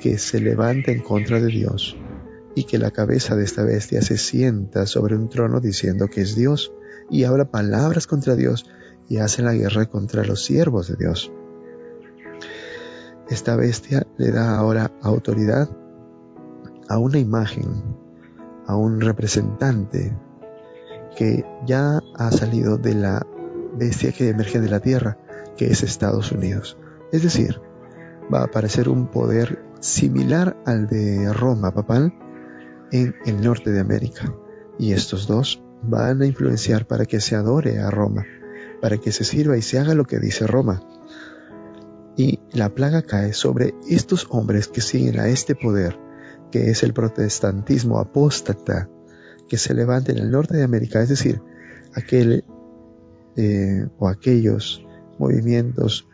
que 0.00 0.18
se 0.18 0.40
levanta 0.40 0.90
en 0.90 1.00
contra 1.00 1.40
de 1.40 1.46
Dios 1.46 1.96
y 2.56 2.64
que 2.64 2.78
la 2.78 2.90
cabeza 2.90 3.36
de 3.36 3.44
esta 3.44 3.62
bestia 3.62 4.00
se 4.00 4.16
sienta 4.16 4.86
sobre 4.86 5.14
un 5.14 5.28
trono 5.28 5.60
diciendo 5.60 6.08
que 6.08 6.22
es 6.22 6.34
Dios 6.34 6.72
y 7.10 7.24
habla 7.24 7.50
palabras 7.50 8.06
contra 8.06 8.34
Dios 8.34 8.64
y 9.08 9.18
hace 9.18 9.42
la 9.42 9.52
guerra 9.52 9.84
contra 9.86 10.24
los 10.24 10.42
siervos 10.42 10.88
de 10.88 10.96
Dios. 10.96 11.30
Esta 13.28 13.56
bestia 13.56 14.06
le 14.16 14.32
da 14.32 14.56
ahora 14.56 14.90
autoridad 15.02 15.68
a 16.88 16.96
una 16.96 17.18
imagen, 17.18 17.84
a 18.66 18.74
un 18.74 19.02
representante 19.02 20.16
que 21.14 21.44
ya 21.66 22.00
ha 22.14 22.32
salido 22.32 22.78
de 22.78 22.94
la 22.94 23.26
bestia 23.76 24.12
que 24.12 24.30
emerge 24.30 24.60
de 24.60 24.70
la 24.70 24.80
tierra, 24.80 25.18
que 25.58 25.66
es 25.66 25.82
Estados 25.82 26.32
Unidos. 26.32 26.78
Es 27.12 27.22
decir, 27.22 27.60
va 28.32 28.40
a 28.40 28.44
aparecer 28.44 28.88
un 28.88 29.08
poder 29.08 29.62
similar 29.80 30.56
al 30.64 30.86
de 30.86 31.30
Roma 31.34 31.74
papal 31.74 32.14
en 32.92 33.14
el 33.26 33.40
norte 33.40 33.70
de 33.70 33.80
América. 33.80 34.34
Y 34.78 34.92
estos 34.92 35.26
dos 35.26 35.62
van 35.82 36.22
a 36.22 36.26
influenciar 36.26 36.86
para 36.86 37.06
que 37.06 37.20
se 37.20 37.36
adore 37.36 37.78
a 37.78 37.90
Roma, 37.90 38.24
para 38.80 38.98
que 38.98 39.12
se 39.12 39.24
sirva 39.24 39.56
y 39.56 39.62
se 39.62 39.78
haga 39.78 39.94
lo 39.94 40.04
que 40.04 40.18
dice 40.18 40.46
Roma. 40.46 40.82
Y 42.16 42.40
la 42.52 42.74
plaga 42.74 43.02
cae 43.02 43.32
sobre 43.32 43.74
estos 43.88 44.26
hombres 44.30 44.68
que 44.68 44.80
siguen 44.80 45.20
a 45.20 45.28
este 45.28 45.54
poder, 45.54 45.98
que 46.50 46.70
es 46.70 46.82
el 46.82 46.94
protestantismo 46.94 47.98
apóstata, 47.98 48.88
que 49.48 49.58
se 49.58 49.74
levanta 49.74 50.12
en 50.12 50.18
el 50.18 50.30
norte 50.30 50.56
de 50.56 50.64
América, 50.64 51.02
es 51.02 51.08
decir, 51.08 51.42
aquel 51.94 52.44
eh, 53.36 53.86
o 53.98 54.08
aquellos 54.08 54.84
movimientos 55.18 56.08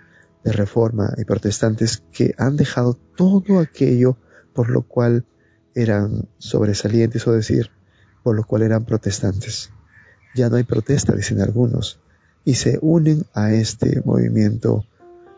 de 0.45 0.53
reforma 0.53 1.15
y 1.17 1.25
protestantes 1.25 2.03
que 2.13 2.35
han 2.37 2.57
dejado 2.57 2.95
todo 3.17 3.61
aquello 3.61 4.17
por 4.53 4.71
lo 4.71 4.83
cual 4.83 5.25
eran 5.75 6.29
sobresalientes 6.39 7.27
o 7.27 7.33
decir, 7.33 7.71
por 8.23 8.37
lo 8.37 8.45
cual 8.45 8.63
eran 8.63 8.85
protestantes. 8.85 9.71
Ya 10.35 10.49
no 10.49 10.57
hay 10.57 10.65
protesta, 10.65 11.15
dicen 11.15 11.41
algunos, 11.41 12.01
y 12.45 12.55
se 12.55 12.79
unen 12.81 13.25
a 13.35 13.53
este 13.53 14.03
movimiento 14.05 14.85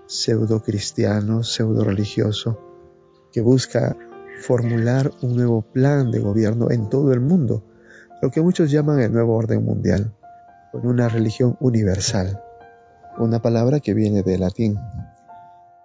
pseudo 0.06 0.62
cristiano, 0.62 1.42
pseudo 1.42 1.84
religioso, 1.84 2.60
que 3.32 3.40
busca 3.40 3.96
formular 4.40 5.10
un 5.22 5.36
nuevo 5.36 5.62
plan 5.62 6.10
de 6.10 6.20
gobierno 6.20 6.70
en 6.70 6.88
todo 6.88 7.12
el 7.12 7.20
mundo, 7.20 7.64
lo 8.22 8.30
que 8.30 8.40
muchos 8.40 8.70
llaman 8.70 9.00
el 9.00 9.12
nuevo 9.12 9.36
orden 9.36 9.64
mundial, 9.64 10.14
con 10.72 10.86
una 10.86 11.08
religión 11.08 11.56
universal, 11.60 12.40
una 13.18 13.40
palabra 13.40 13.80
que 13.80 13.94
viene 13.94 14.22
del 14.22 14.40
latín 14.40 14.78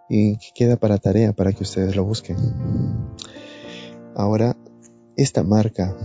y 0.09 0.37
que 0.37 0.47
queda 0.53 0.75
para 0.75 0.97
tarea 0.97 1.33
para 1.33 1.53
que 1.53 1.63
ustedes 1.63 1.95
lo 1.95 2.03
busquen. 2.03 2.37
Ahora, 4.19 4.57
esta 5.15 5.43
marca 5.43 5.95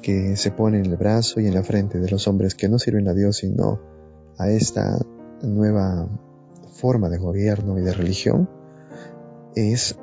que 0.00 0.36
se 0.36 0.52
pone 0.52 0.78
en 0.78 0.86
el 0.86 0.96
brazo 0.96 1.40
y 1.40 1.48
en 1.48 1.54
la 1.54 1.64
frente 1.64 1.98
de 1.98 2.08
los 2.08 2.28
hombres 2.28 2.54
que 2.54 2.68
no 2.68 2.78
sirven 2.78 3.08
a 3.08 3.14
Dios 3.14 3.38
sino 3.38 3.80
a 4.38 4.48
esta 4.48 4.96
nueva 5.42 6.08
forma 6.72 7.08
de 7.08 7.18
gobierno 7.18 7.76
y 7.76 7.82
de 7.82 7.92
religión 7.92 8.48
es 9.56 9.98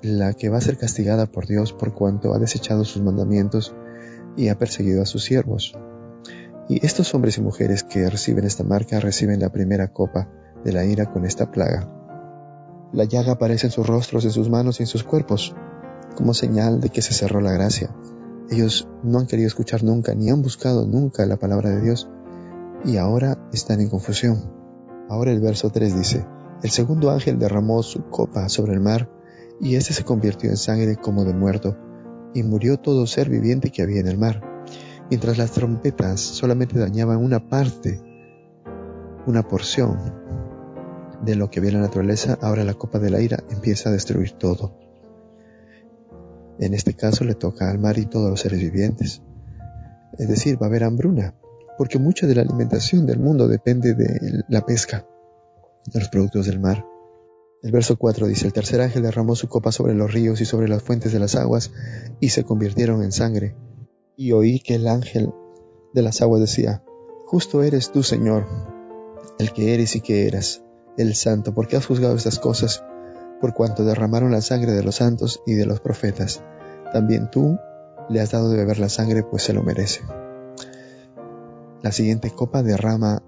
la 0.00 0.32
que 0.34 0.48
va 0.48 0.58
a 0.58 0.60
ser 0.60 0.78
castigada 0.78 1.26
por 1.26 1.48
Dios 1.48 1.72
por 1.72 1.92
cuanto 1.92 2.32
ha 2.34 2.38
desechado 2.38 2.84
sus 2.84 3.02
mandamientos 3.02 3.74
y 4.36 4.46
ha 4.46 4.56
perseguido 4.56 5.02
a 5.02 5.06
sus 5.06 5.24
siervos. 5.24 5.74
Y 6.68 6.86
estos 6.86 7.12
hombres 7.16 7.36
y 7.36 7.40
mujeres 7.40 7.82
que 7.82 8.08
reciben 8.08 8.44
esta 8.44 8.62
marca 8.62 9.00
reciben 9.00 9.40
la 9.40 9.50
primera 9.50 9.92
copa 9.92 10.30
de 10.64 10.72
la 10.72 10.84
ira 10.84 11.06
con 11.06 11.24
esta 11.24 11.50
plaga. 11.50 11.92
La 12.92 13.02
llaga 13.02 13.32
aparece 13.32 13.66
en 13.66 13.72
sus 13.72 13.88
rostros, 13.88 14.24
en 14.24 14.30
sus 14.30 14.48
manos 14.48 14.78
y 14.78 14.84
en 14.84 14.86
sus 14.86 15.02
cuerpos, 15.02 15.56
como 16.18 16.34
señal 16.34 16.80
de 16.80 16.90
que 16.90 17.00
se 17.00 17.14
cerró 17.14 17.40
la 17.40 17.52
gracia. 17.52 17.94
Ellos 18.50 18.88
no 19.04 19.20
han 19.20 19.28
querido 19.28 19.46
escuchar 19.46 19.84
nunca, 19.84 20.16
ni 20.16 20.30
han 20.30 20.42
buscado 20.42 20.84
nunca 20.84 21.24
la 21.26 21.36
palabra 21.36 21.70
de 21.70 21.80
Dios, 21.80 22.10
y 22.84 22.96
ahora 22.96 23.48
están 23.52 23.80
en 23.80 23.88
confusión. 23.88 24.52
Ahora 25.08 25.30
el 25.30 25.40
verso 25.40 25.70
3 25.70 25.96
dice, 25.96 26.26
el 26.64 26.70
segundo 26.70 27.12
ángel 27.12 27.38
derramó 27.38 27.84
su 27.84 28.10
copa 28.10 28.48
sobre 28.48 28.72
el 28.72 28.80
mar, 28.80 29.08
y 29.60 29.76
éste 29.76 29.94
se 29.94 30.02
convirtió 30.02 30.50
en 30.50 30.56
sangre 30.56 30.96
como 30.96 31.24
de 31.24 31.34
muerto, 31.34 31.76
y 32.34 32.42
murió 32.42 32.78
todo 32.78 33.06
ser 33.06 33.30
viviente 33.30 33.70
que 33.70 33.82
había 33.82 34.00
en 34.00 34.08
el 34.08 34.18
mar. 34.18 34.42
Mientras 35.10 35.38
las 35.38 35.52
trompetas 35.52 36.20
solamente 36.20 36.80
dañaban 36.80 37.18
una 37.18 37.48
parte, 37.48 38.02
una 39.24 39.46
porción 39.46 39.96
de 41.24 41.36
lo 41.36 41.48
que 41.48 41.60
había 41.60 41.70
en 41.70 41.76
la 41.76 41.86
naturaleza, 41.86 42.36
ahora 42.42 42.64
la 42.64 42.74
copa 42.74 42.98
de 42.98 43.10
la 43.10 43.20
ira 43.20 43.38
empieza 43.50 43.90
a 43.90 43.92
destruir 43.92 44.32
todo. 44.32 44.87
En 46.58 46.74
este 46.74 46.94
caso 46.94 47.24
le 47.24 47.34
toca 47.34 47.70
al 47.70 47.78
mar 47.78 47.98
y 47.98 48.06
todos 48.06 48.30
los 48.30 48.40
seres 48.40 48.60
vivientes. 48.60 49.22
Es 50.18 50.28
decir, 50.28 50.60
va 50.60 50.66
a 50.66 50.68
haber 50.68 50.84
hambruna, 50.84 51.34
porque 51.76 51.98
mucha 51.98 52.26
de 52.26 52.34
la 52.34 52.42
alimentación 52.42 53.06
del 53.06 53.20
mundo 53.20 53.46
depende 53.46 53.94
de 53.94 54.42
la 54.48 54.66
pesca, 54.66 55.06
de 55.86 56.00
los 56.00 56.08
productos 56.08 56.46
del 56.46 56.58
mar. 56.58 56.84
El 57.62 57.72
verso 57.72 57.96
4 57.96 58.26
dice, 58.26 58.46
el 58.46 58.52
tercer 58.52 58.80
ángel 58.80 59.02
derramó 59.02 59.34
su 59.34 59.48
copa 59.48 59.72
sobre 59.72 59.94
los 59.94 60.12
ríos 60.12 60.40
y 60.40 60.44
sobre 60.44 60.68
las 60.68 60.82
fuentes 60.82 61.12
de 61.12 61.18
las 61.18 61.34
aguas, 61.34 61.72
y 62.20 62.30
se 62.30 62.44
convirtieron 62.44 63.02
en 63.02 63.12
sangre. 63.12 63.56
Y 64.16 64.32
oí 64.32 64.60
que 64.60 64.76
el 64.76 64.88
ángel 64.88 65.32
de 65.94 66.02
las 66.02 66.22
aguas 66.22 66.40
decía, 66.40 66.82
Justo 67.26 67.62
eres 67.62 67.92
tú, 67.92 68.02
Señor, 68.02 68.46
el 69.38 69.52
que 69.52 69.74
eres 69.74 69.94
y 69.96 70.00
que 70.00 70.26
eras 70.26 70.62
el 70.96 71.14
santo, 71.14 71.54
porque 71.54 71.76
has 71.76 71.86
juzgado 71.86 72.16
estas 72.16 72.38
cosas, 72.38 72.82
por 73.40 73.54
cuanto 73.54 73.84
derramaron 73.84 74.32
la 74.32 74.40
sangre 74.40 74.72
de 74.72 74.82
los 74.82 74.96
santos 74.96 75.42
y 75.46 75.54
de 75.54 75.66
los 75.66 75.80
profetas. 75.80 76.42
También 76.92 77.30
tú 77.30 77.58
le 78.08 78.20
has 78.20 78.30
dado 78.30 78.50
de 78.50 78.56
beber 78.56 78.78
la 78.78 78.88
sangre, 78.88 79.22
pues 79.22 79.42
se 79.42 79.52
lo 79.52 79.62
merece. 79.62 80.02
La 81.82 81.92
siguiente 81.92 82.30
copa 82.30 82.62
derrama 82.62 83.22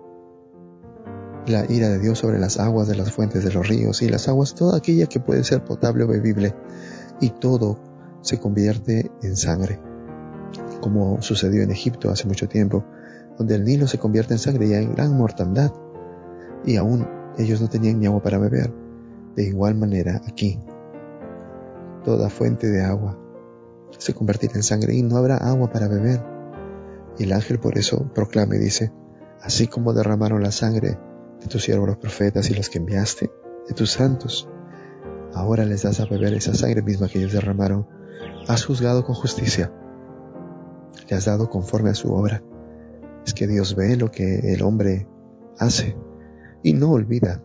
la 1.47 1.71
ira 1.71 1.89
de 1.89 1.99
Dios 1.99 2.19
sobre 2.19 2.39
las 2.39 2.59
aguas 2.59 2.89
de 2.89 2.97
las 2.97 3.13
fuentes 3.13 3.45
de 3.45 3.53
los 3.53 3.67
ríos 3.67 4.03
y 4.03 4.09
las 4.09 4.29
aguas, 4.29 4.55
toda 4.55 4.79
aquella 4.79 5.07
que 5.07 5.21
puede 5.21 5.45
ser 5.45 5.65
potable 5.65 6.05
o 6.05 6.09
bebible, 6.09 6.55
y 7.21 7.31
todo 7.31 7.79
se 8.23 8.39
convierte 8.39 9.11
en 9.23 9.37
sangre, 9.37 9.81
como 10.81 11.23
sucedió 11.23 11.63
en 11.63 11.71
Egipto 11.71 12.11
hace 12.11 12.27
mucho 12.27 12.49
tiempo, 12.49 12.85
donde 13.39 13.55
el 13.55 13.65
Nilo 13.65 13.87
se 13.87 13.99
convierte 13.99 14.35
en 14.35 14.39
sangre 14.39 14.67
y 14.67 14.75
hay 14.75 14.87
gran 14.87 15.17
mortandad, 15.17 15.73
y 16.65 16.77
aún 16.77 17.07
ellos 17.39 17.61
no 17.61 17.69
tenían 17.69 18.01
ni 18.01 18.07
agua 18.07 18.23
para 18.23 18.39
beber. 18.39 18.73
De 19.41 19.47
igual 19.47 19.75
manera, 19.75 20.21
aquí, 20.29 20.61
toda 22.05 22.29
fuente 22.29 22.67
de 22.67 22.83
agua 22.83 23.19
se 23.97 24.13
convertirá 24.13 24.53
en 24.57 24.63
sangre 24.63 24.95
y 24.95 25.03
no 25.03 25.17
habrá 25.17 25.39
agua 25.39 25.71
para 25.71 25.89
beber. 25.89 26.23
Y 27.19 27.23
el 27.23 27.33
ángel 27.33 27.59
por 27.59 27.79
eso 27.79 28.07
proclama 28.15 28.57
y 28.57 28.59
dice, 28.59 28.93
así 29.41 29.67
como 29.67 29.95
derramaron 29.95 30.43
la 30.43 30.53
sangre 30.53 30.99
de 31.41 31.47
tus 31.49 31.63
siervos 31.63 31.89
los 31.89 31.97
profetas 31.97 32.51
y 32.51 32.55
los 32.55 32.69
que 32.69 32.81
enviaste, 32.81 33.31
de 33.67 33.75
tus 33.75 33.93
santos, 33.93 34.47
ahora 35.33 35.65
les 35.65 35.85
das 35.85 36.01
a 36.01 36.05
beber 36.05 36.35
esa 36.35 36.53
sangre 36.53 36.83
misma 36.83 37.09
que 37.09 37.19
ellos 37.19 37.33
derramaron. 37.33 37.89
Has 38.47 38.67
juzgado 38.67 39.07
con 39.07 39.15
justicia, 39.15 39.73
le 41.09 41.17
has 41.17 41.25
dado 41.25 41.49
conforme 41.49 41.89
a 41.89 41.95
su 41.95 42.13
obra. 42.13 42.43
Es 43.25 43.33
que 43.33 43.47
Dios 43.47 43.75
ve 43.75 43.97
lo 43.97 44.11
que 44.11 44.53
el 44.53 44.61
hombre 44.61 45.09
hace 45.59 45.97
y 46.63 46.75
no 46.75 46.91
olvida, 46.91 47.43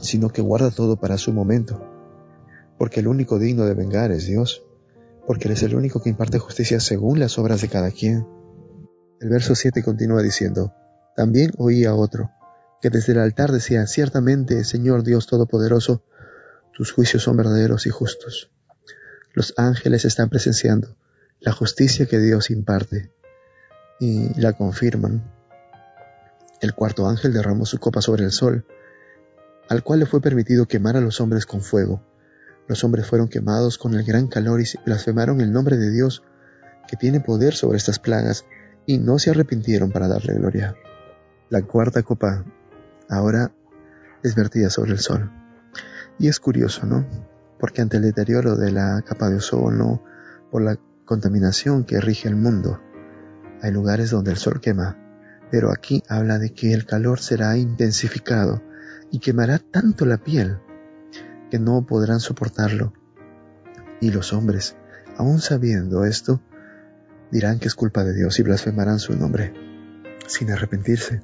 sino 0.00 0.30
que 0.30 0.42
guarda 0.42 0.70
todo 0.70 0.96
para 0.96 1.18
su 1.18 1.32
momento, 1.32 1.84
porque 2.78 3.00
el 3.00 3.08
único 3.08 3.38
digno 3.38 3.64
de 3.64 3.74
vengar 3.74 4.10
es 4.12 4.26
Dios, 4.26 4.64
porque 5.26 5.48
Él 5.48 5.54
es 5.54 5.62
el 5.62 5.74
único 5.74 6.02
que 6.02 6.10
imparte 6.10 6.38
justicia 6.38 6.80
según 6.80 7.18
las 7.18 7.38
obras 7.38 7.60
de 7.60 7.68
cada 7.68 7.90
quien. 7.90 8.26
El 9.20 9.28
verso 9.28 9.54
7 9.54 9.82
continúa 9.82 10.22
diciendo, 10.22 10.74
también 11.16 11.52
oí 11.56 11.84
a 11.84 11.94
otro, 11.94 12.30
que 12.80 12.90
desde 12.90 13.12
el 13.12 13.20
altar 13.20 13.52
decía, 13.52 13.86
ciertamente, 13.86 14.64
Señor 14.64 15.02
Dios 15.02 15.26
Todopoderoso, 15.26 16.02
tus 16.72 16.92
juicios 16.92 17.22
son 17.22 17.36
verdaderos 17.36 17.86
y 17.86 17.90
justos. 17.90 18.50
Los 19.32 19.54
ángeles 19.56 20.04
están 20.04 20.28
presenciando 20.28 20.96
la 21.40 21.52
justicia 21.52 22.06
que 22.06 22.18
Dios 22.18 22.50
imparte 22.50 23.12
y 24.00 24.38
la 24.40 24.54
confirman 24.54 25.22
el 26.64 26.74
cuarto 26.74 27.06
ángel 27.06 27.34
derramó 27.34 27.66
su 27.66 27.78
copa 27.78 28.00
sobre 28.00 28.24
el 28.24 28.30
sol, 28.30 28.64
al 29.68 29.82
cual 29.82 30.00
le 30.00 30.06
fue 30.06 30.20
permitido 30.20 30.66
quemar 30.66 30.96
a 30.96 31.00
los 31.00 31.20
hombres 31.20 31.46
con 31.46 31.60
fuego. 31.60 32.02
Los 32.68 32.84
hombres 32.84 33.06
fueron 33.06 33.28
quemados 33.28 33.78
con 33.78 33.94
el 33.94 34.04
gran 34.04 34.26
calor 34.26 34.60
y 34.60 34.64
blasfemaron 34.84 35.40
el 35.40 35.52
nombre 35.52 35.76
de 35.76 35.90
Dios, 35.90 36.22
que 36.88 36.96
tiene 36.96 37.20
poder 37.20 37.54
sobre 37.54 37.78
estas 37.78 37.98
plagas, 37.98 38.44
y 38.86 38.98
no 38.98 39.18
se 39.18 39.30
arrepintieron 39.30 39.90
para 39.90 40.08
darle 40.08 40.34
gloria. 40.34 40.74
La 41.50 41.62
cuarta 41.62 42.02
copa 42.02 42.44
ahora 43.08 43.52
es 44.22 44.34
vertida 44.34 44.70
sobre 44.70 44.92
el 44.92 44.98
sol. 44.98 45.30
Y 46.18 46.28
es 46.28 46.40
curioso, 46.40 46.86
¿no? 46.86 47.06
Porque 47.58 47.82
ante 47.82 47.96
el 47.96 48.02
deterioro 48.02 48.56
de 48.56 48.72
la 48.72 49.02
capa 49.02 49.30
de 49.30 49.36
ozono, 49.36 50.02
por 50.50 50.62
la 50.62 50.78
contaminación 51.04 51.84
que 51.84 52.00
rige 52.00 52.28
el 52.28 52.36
mundo, 52.36 52.80
hay 53.62 53.70
lugares 53.72 54.10
donde 54.10 54.30
el 54.30 54.36
sol 54.36 54.60
quema 54.60 54.98
pero 55.54 55.70
aquí 55.70 56.02
habla 56.08 56.40
de 56.40 56.52
que 56.52 56.72
el 56.72 56.84
calor 56.84 57.20
será 57.20 57.56
intensificado 57.56 58.60
y 59.14 59.20
quemará 59.20 59.60
tanto 59.60 60.06
la 60.06 60.16
piel 60.16 60.58
que 61.48 61.60
no 61.60 61.86
podrán 61.86 62.18
soportarlo. 62.18 62.92
Y 64.00 64.10
los 64.10 64.32
hombres, 64.32 64.74
aun 65.16 65.38
sabiendo 65.38 66.04
esto, 66.04 66.42
dirán 67.30 67.60
que 67.60 67.68
es 67.68 67.76
culpa 67.76 68.02
de 68.02 68.12
Dios 68.12 68.40
y 68.40 68.42
blasfemarán 68.42 68.98
su 68.98 69.14
nombre, 69.14 69.54
sin 70.26 70.50
arrepentirse, 70.50 71.22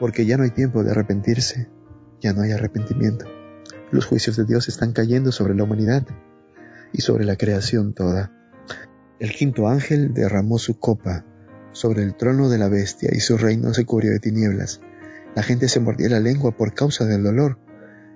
porque 0.00 0.26
ya 0.26 0.36
no 0.36 0.42
hay 0.42 0.50
tiempo 0.50 0.82
de 0.82 0.90
arrepentirse, 0.90 1.70
ya 2.20 2.32
no 2.32 2.42
hay 2.42 2.50
arrepentimiento. 2.50 3.26
Los 3.92 4.06
juicios 4.06 4.34
de 4.36 4.44
Dios 4.44 4.66
están 4.66 4.92
cayendo 4.92 5.30
sobre 5.30 5.54
la 5.54 5.62
humanidad 5.62 6.04
y 6.92 7.02
sobre 7.02 7.24
la 7.24 7.36
creación 7.36 7.94
toda. 7.94 8.32
El 9.20 9.30
quinto 9.30 9.68
ángel 9.68 10.14
derramó 10.14 10.58
su 10.58 10.80
copa 10.80 11.24
sobre 11.70 12.02
el 12.02 12.16
trono 12.16 12.48
de 12.48 12.58
la 12.58 12.68
bestia 12.68 13.10
y 13.12 13.20
su 13.20 13.38
reino 13.38 13.72
se 13.72 13.86
cubrió 13.86 14.10
de 14.10 14.18
tinieblas. 14.18 14.80
La 15.34 15.42
gente 15.42 15.68
se 15.68 15.80
mordía 15.80 16.08
la 16.08 16.20
lengua 16.20 16.52
por 16.56 16.74
causa 16.74 17.04
del 17.04 17.24
dolor 17.24 17.58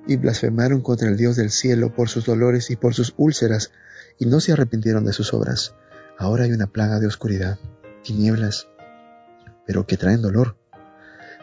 y 0.06 0.16
blasfemaron 0.16 0.80
contra 0.80 1.08
el 1.08 1.16
Dios 1.16 1.37
del 1.37 1.50
cielo 1.50 1.92
por 1.92 2.08
sus 2.08 2.25
dolores 2.25 2.70
y 2.70 2.76
por 2.76 2.94
sus 2.94 3.14
úlceras 3.16 3.72
y 4.18 4.26
no 4.26 4.40
se 4.40 4.52
arrepintieron 4.52 5.04
de 5.04 5.12
sus 5.12 5.34
obras. 5.34 5.75
Ahora 6.16 6.44
hay 6.44 6.52
una 6.52 6.66
plaga 6.66 7.00
de 7.00 7.06
oscuridad, 7.06 7.58
tinieblas, 8.02 8.68
pero 9.66 9.87
que 9.87 9.96
traen 9.96 10.22
dolor. 10.22 10.56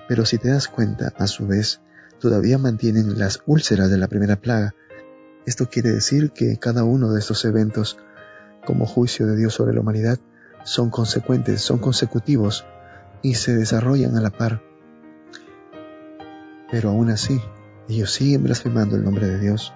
Pero 0.08 0.26
si 0.26 0.38
te 0.38 0.50
das 0.50 0.68
cuenta, 0.68 1.14
a 1.18 1.28
su 1.28 1.48
vez, 1.48 1.82
todavía 2.20 2.58
mantienen 2.58 3.20
las 3.20 3.42
úlceras 3.46 3.90
de 3.90 3.98
la 3.98 4.08
primera 4.08 4.36
plaga. 4.36 4.76
Esto 5.46 5.70
quiere 5.70 5.92
decir 5.92 6.32
que 6.32 6.58
cada 6.58 6.84
uno 6.84 7.12
de 7.12 7.20
estos 7.20 7.46
eventos 7.46 7.98
como 8.66 8.86
juicio 8.86 9.28
de 9.28 9.36
Dios 9.36 9.54
sobre 9.54 9.74
la 9.74 9.82
humanidad 9.82 10.20
son 10.64 10.90
consecuentes, 10.90 11.62
son 11.62 11.78
consecutivos 11.78 12.66
y 13.22 13.36
se 13.36 13.56
desarrollan 13.56 14.18
a 14.18 14.22
la 14.22 14.32
par. 14.32 14.62
Pero 16.76 16.90
aún 16.90 17.10
así, 17.10 17.40
ellos 17.88 18.12
siguen 18.12 18.44
blasfemando 18.44 18.98
el 18.98 19.06
nombre 19.06 19.30
de 19.30 19.40
Dios. 19.40 19.72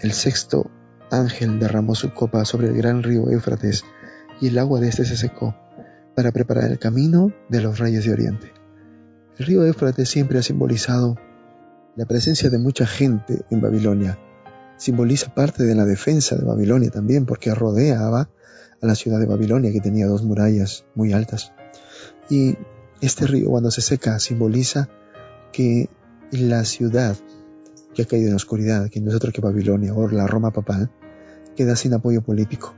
El 0.00 0.12
sexto 0.12 0.68
ángel 1.08 1.60
derramó 1.60 1.94
su 1.94 2.12
copa 2.12 2.44
sobre 2.44 2.66
el 2.66 2.76
gran 2.76 3.04
río 3.04 3.30
Éufrates 3.30 3.84
y 4.40 4.48
el 4.48 4.58
agua 4.58 4.80
de 4.80 4.88
éste 4.88 5.04
se 5.04 5.16
secó 5.16 5.54
para 6.16 6.32
preparar 6.32 6.68
el 6.68 6.80
camino 6.80 7.32
de 7.48 7.60
los 7.60 7.78
reyes 7.78 8.06
de 8.06 8.12
Oriente. 8.12 8.52
El 9.38 9.46
río 9.46 9.64
Éufrates 9.64 10.08
siempre 10.08 10.40
ha 10.40 10.42
simbolizado 10.42 11.14
la 11.94 12.06
presencia 12.06 12.50
de 12.50 12.58
mucha 12.58 12.88
gente 12.88 13.42
en 13.50 13.60
Babilonia, 13.60 14.18
simboliza 14.78 15.32
parte 15.32 15.62
de 15.62 15.76
la 15.76 15.84
defensa 15.84 16.34
de 16.34 16.44
Babilonia 16.44 16.90
también, 16.90 17.24
porque 17.24 17.54
rodeaba 17.54 18.30
a 18.82 18.84
la 18.84 18.96
ciudad 18.96 19.20
de 19.20 19.26
Babilonia, 19.26 19.70
que 19.70 19.80
tenía 19.80 20.08
dos 20.08 20.24
murallas 20.24 20.86
muy 20.96 21.12
altas. 21.12 21.52
Y 22.28 22.56
este 23.00 23.28
río, 23.28 23.48
cuando 23.50 23.70
se 23.70 23.80
seca, 23.80 24.18
simboliza 24.18 24.88
que 25.52 25.88
la 26.30 26.64
ciudad 26.64 27.16
que 27.94 28.02
ha 28.02 28.06
caído 28.06 28.26
en 28.26 28.32
la 28.32 28.36
oscuridad, 28.36 28.90
que 28.90 29.00
no 29.00 29.10
es 29.10 29.16
otra 29.16 29.32
que 29.32 29.40
Babilonia 29.40 29.94
o 29.94 30.08
la 30.08 30.26
Roma 30.26 30.52
papal, 30.52 30.90
queda 31.54 31.76
sin 31.76 31.94
apoyo 31.94 32.22
político, 32.22 32.74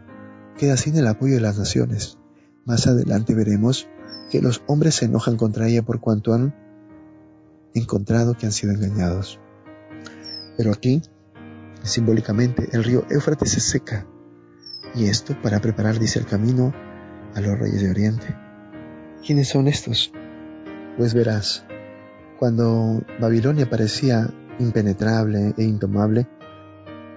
queda 0.56 0.76
sin 0.76 0.96
el 0.96 1.06
apoyo 1.06 1.34
de 1.34 1.40
las 1.40 1.58
naciones. 1.58 2.18
Más 2.64 2.86
adelante 2.86 3.34
veremos 3.34 3.88
que 4.30 4.40
los 4.40 4.62
hombres 4.66 4.96
se 4.96 5.06
enojan 5.06 5.36
contra 5.36 5.68
ella 5.68 5.82
por 5.82 6.00
cuanto 6.00 6.34
han 6.34 6.54
encontrado 7.74 8.36
que 8.36 8.46
han 8.46 8.52
sido 8.52 8.72
engañados. 8.72 9.40
Pero 10.56 10.72
aquí 10.72 11.02
Simbólicamente, 11.82 12.68
el 12.72 12.84
río 12.84 13.06
Éufrates 13.08 13.52
se 13.52 13.60
seca, 13.60 14.06
y 14.94 15.06
esto 15.06 15.40
para 15.40 15.60
preparar, 15.60 15.98
dice, 15.98 16.18
el 16.18 16.26
camino 16.26 16.74
a 17.34 17.40
los 17.40 17.58
reyes 17.58 17.80
de 17.80 17.90
Oriente. 17.90 18.36
¿Quiénes 19.24 19.48
son 19.48 19.68
estos? 19.68 20.12
Pues 20.96 21.14
verás, 21.14 21.64
cuando 22.38 23.02
Babilonia 23.20 23.68
parecía 23.68 24.30
impenetrable 24.58 25.54
e 25.56 25.64
intomable, 25.64 26.28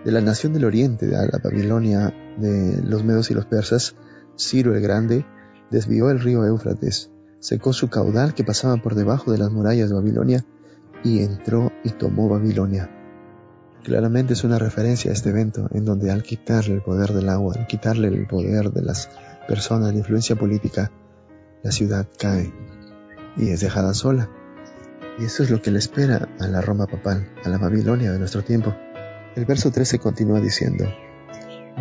de 0.03 0.11
la 0.11 0.21
nación 0.21 0.53
del 0.53 0.65
Oriente, 0.65 1.05
de 1.07 1.15
la 1.15 1.39
Babilonia 1.43 2.13
de 2.37 2.81
los 2.83 3.03
medos 3.03 3.29
y 3.29 3.33
los 3.33 3.45
persas, 3.45 3.95
Ciro 4.37 4.75
el 4.75 4.81
Grande 4.81 5.25
desvió 5.69 6.09
el 6.09 6.19
río 6.19 6.45
Éufrates, 6.45 7.11
secó 7.39 7.71
su 7.71 7.89
caudal 7.89 8.33
que 8.33 8.43
pasaba 8.43 8.77
por 8.77 8.95
debajo 8.95 9.31
de 9.31 9.37
las 9.37 9.51
murallas 9.51 9.89
de 9.89 9.95
Babilonia 9.95 10.45
y 11.03 11.19
entró 11.19 11.71
y 11.83 11.91
tomó 11.91 12.29
Babilonia. 12.29 12.89
Claramente 13.83 14.33
es 14.33 14.43
una 14.43 14.59
referencia 14.59 15.11
a 15.11 15.13
este 15.13 15.29
evento 15.29 15.67
en 15.71 15.85
donde 15.85 16.11
al 16.11 16.23
quitarle 16.23 16.75
el 16.75 16.81
poder 16.81 17.13
del 17.13 17.29
agua, 17.29 17.55
al 17.57 17.67
quitarle 17.67 18.07
el 18.07 18.27
poder 18.27 18.71
de 18.71 18.81
las 18.81 19.09
personas, 19.47 19.91
la 19.91 19.99
influencia 19.99 20.35
política, 20.35 20.91
la 21.63 21.72
ciudad 21.72 22.07
cae 22.17 22.53
y 23.37 23.50
es 23.50 23.61
dejada 23.61 23.93
sola. 23.93 24.29
Y 25.22 25.25
eso 25.25 25.44
es 25.44 25.51
lo 25.51 25.62
que 25.62 25.72
le 25.72 25.79
espera 25.79 26.27
a 26.40 26.48
la 26.48 26.62
Roma 26.62 26.88
papal, 26.88 27.29
a 27.46 27.50
la 27.50 27.57
Babilonia 27.57 28.12
de 28.12 28.20
nuestro 28.20 28.44
tiempo. 28.44 28.75
El 29.36 29.46
verso 29.46 29.72
13 29.72 30.00
continúa 30.00 30.42
diciendo, 30.42 30.86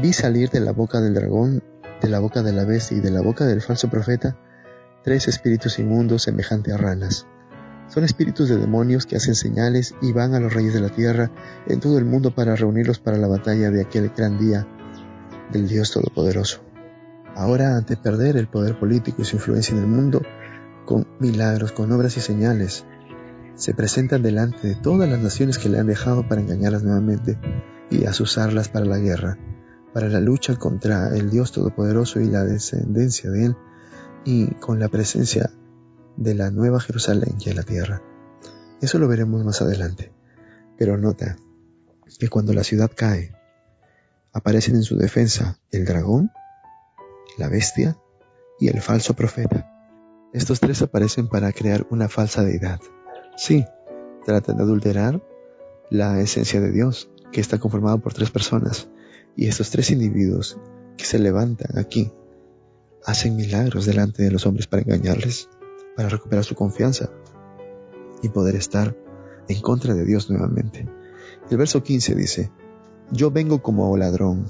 Vi 0.00 0.12
salir 0.12 0.50
de 0.50 0.60
la 0.60 0.72
boca 0.72 1.00
del 1.00 1.14
dragón, 1.14 1.62
de 2.00 2.08
la 2.08 2.20
boca 2.20 2.42
de 2.42 2.52
la 2.52 2.64
bestia 2.64 2.98
y 2.98 3.00
de 3.00 3.10
la 3.10 3.22
boca 3.22 3.46
del 3.46 3.62
falso 3.62 3.88
profeta 3.90 4.36
tres 5.02 5.26
espíritus 5.26 5.78
inmundos 5.78 6.22
semejantes 6.24 6.74
a 6.74 6.76
ranas 6.76 7.26
son 7.90 8.04
espíritus 8.04 8.48
de 8.48 8.56
demonios 8.56 9.04
que 9.04 9.16
hacen 9.16 9.34
señales 9.34 9.96
y 10.00 10.12
van 10.12 10.34
a 10.34 10.40
los 10.40 10.54
reyes 10.54 10.72
de 10.72 10.80
la 10.80 10.90
tierra 10.90 11.28
en 11.66 11.80
todo 11.80 11.98
el 11.98 12.04
mundo 12.04 12.32
para 12.32 12.54
reunirlos 12.54 13.00
para 13.00 13.16
la 13.16 13.26
batalla 13.26 13.70
de 13.72 13.82
aquel 13.82 14.12
gran 14.16 14.38
día 14.38 14.64
del 15.50 15.66
Dios 15.66 15.90
Todopoderoso. 15.90 16.62
Ahora, 17.34 17.76
ante 17.76 17.96
perder 17.96 18.36
el 18.36 18.46
poder 18.46 18.78
político 18.78 19.22
y 19.22 19.24
su 19.24 19.36
influencia 19.36 19.74
en 19.74 19.82
el 19.82 19.88
mundo, 19.88 20.22
con 20.86 21.08
milagros, 21.18 21.72
con 21.72 21.90
obras 21.90 22.16
y 22.16 22.20
señales, 22.20 22.84
se 23.60 23.74
presentan 23.74 24.22
delante 24.22 24.66
de 24.66 24.74
todas 24.74 25.06
las 25.06 25.20
naciones 25.20 25.58
que 25.58 25.68
le 25.68 25.78
han 25.78 25.86
dejado 25.86 26.26
para 26.26 26.40
engañarlas 26.40 26.82
nuevamente 26.82 27.38
y 27.90 28.06
asusarlas 28.06 28.70
para 28.70 28.86
la 28.86 28.96
guerra, 28.96 29.36
para 29.92 30.08
la 30.08 30.18
lucha 30.18 30.56
contra 30.56 31.14
el 31.14 31.28
Dios 31.28 31.52
Todopoderoso 31.52 32.20
y 32.20 32.26
la 32.30 32.42
descendencia 32.42 33.30
de 33.30 33.44
Él, 33.44 33.56
y 34.24 34.46
con 34.54 34.80
la 34.80 34.88
presencia 34.88 35.50
de 36.16 36.34
la 36.34 36.50
Nueva 36.50 36.80
Jerusalén 36.80 37.36
y 37.38 37.50
en 37.50 37.56
la 37.56 37.62
tierra. 37.62 38.02
Eso 38.80 38.98
lo 38.98 39.08
veremos 39.08 39.44
más 39.44 39.60
adelante. 39.60 40.10
Pero 40.78 40.96
nota 40.96 41.36
que 42.18 42.28
cuando 42.28 42.54
la 42.54 42.64
ciudad 42.64 42.90
cae, 42.96 43.34
aparecen 44.32 44.76
en 44.76 44.84
su 44.84 44.96
defensa 44.96 45.58
el 45.70 45.84
dragón, 45.84 46.30
la 47.36 47.50
bestia 47.50 47.98
y 48.58 48.68
el 48.68 48.80
falso 48.80 49.12
profeta. 49.12 49.70
Estos 50.32 50.60
tres 50.60 50.80
aparecen 50.80 51.28
para 51.28 51.52
crear 51.52 51.86
una 51.90 52.08
falsa 52.08 52.42
deidad. 52.42 52.80
Sí, 53.40 53.64
tratan 54.26 54.58
de 54.58 54.64
adulterar 54.64 55.22
la 55.88 56.20
esencia 56.20 56.60
de 56.60 56.70
Dios, 56.70 57.08
que 57.32 57.40
está 57.40 57.58
conformado 57.58 57.98
por 57.98 58.12
tres 58.12 58.30
personas. 58.30 58.90
Y 59.34 59.46
estos 59.46 59.70
tres 59.70 59.90
individuos 59.90 60.58
que 60.98 61.06
se 61.06 61.18
levantan 61.18 61.78
aquí 61.78 62.12
hacen 63.02 63.36
milagros 63.36 63.86
delante 63.86 64.22
de 64.22 64.30
los 64.30 64.44
hombres 64.44 64.66
para 64.66 64.82
engañarles 64.82 65.48
para 65.96 66.10
recuperar 66.10 66.44
su 66.44 66.54
confianza 66.54 67.08
y 68.22 68.28
poder 68.28 68.56
estar 68.56 68.94
en 69.48 69.62
contra 69.62 69.94
de 69.94 70.04
Dios 70.04 70.28
nuevamente. 70.28 70.86
El 71.48 71.56
verso 71.56 71.82
15 71.82 72.14
dice, 72.14 72.52
Yo 73.10 73.30
vengo 73.30 73.62
como 73.62 73.96
ladrón, 73.96 74.44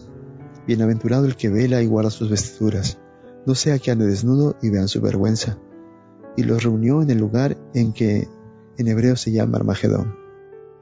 bienaventurado 0.66 1.26
el 1.26 1.36
que 1.36 1.48
vela 1.48 1.80
y 1.80 1.86
guarda 1.86 2.10
sus 2.10 2.28
vestiduras, 2.28 2.98
no 3.46 3.54
sea 3.54 3.78
que 3.78 3.92
ande 3.92 4.08
desnudo 4.08 4.56
y 4.60 4.70
vean 4.70 4.88
su 4.88 5.00
vergüenza. 5.00 5.58
Y 6.36 6.42
los 6.42 6.64
reunió 6.64 7.02
en 7.02 7.10
el 7.10 7.18
lugar 7.18 7.56
en 7.72 7.92
que 7.92 8.28
en 8.80 8.88
hebreo 8.88 9.14
se 9.14 9.30
llama 9.30 9.58
Armagedón. 9.58 10.16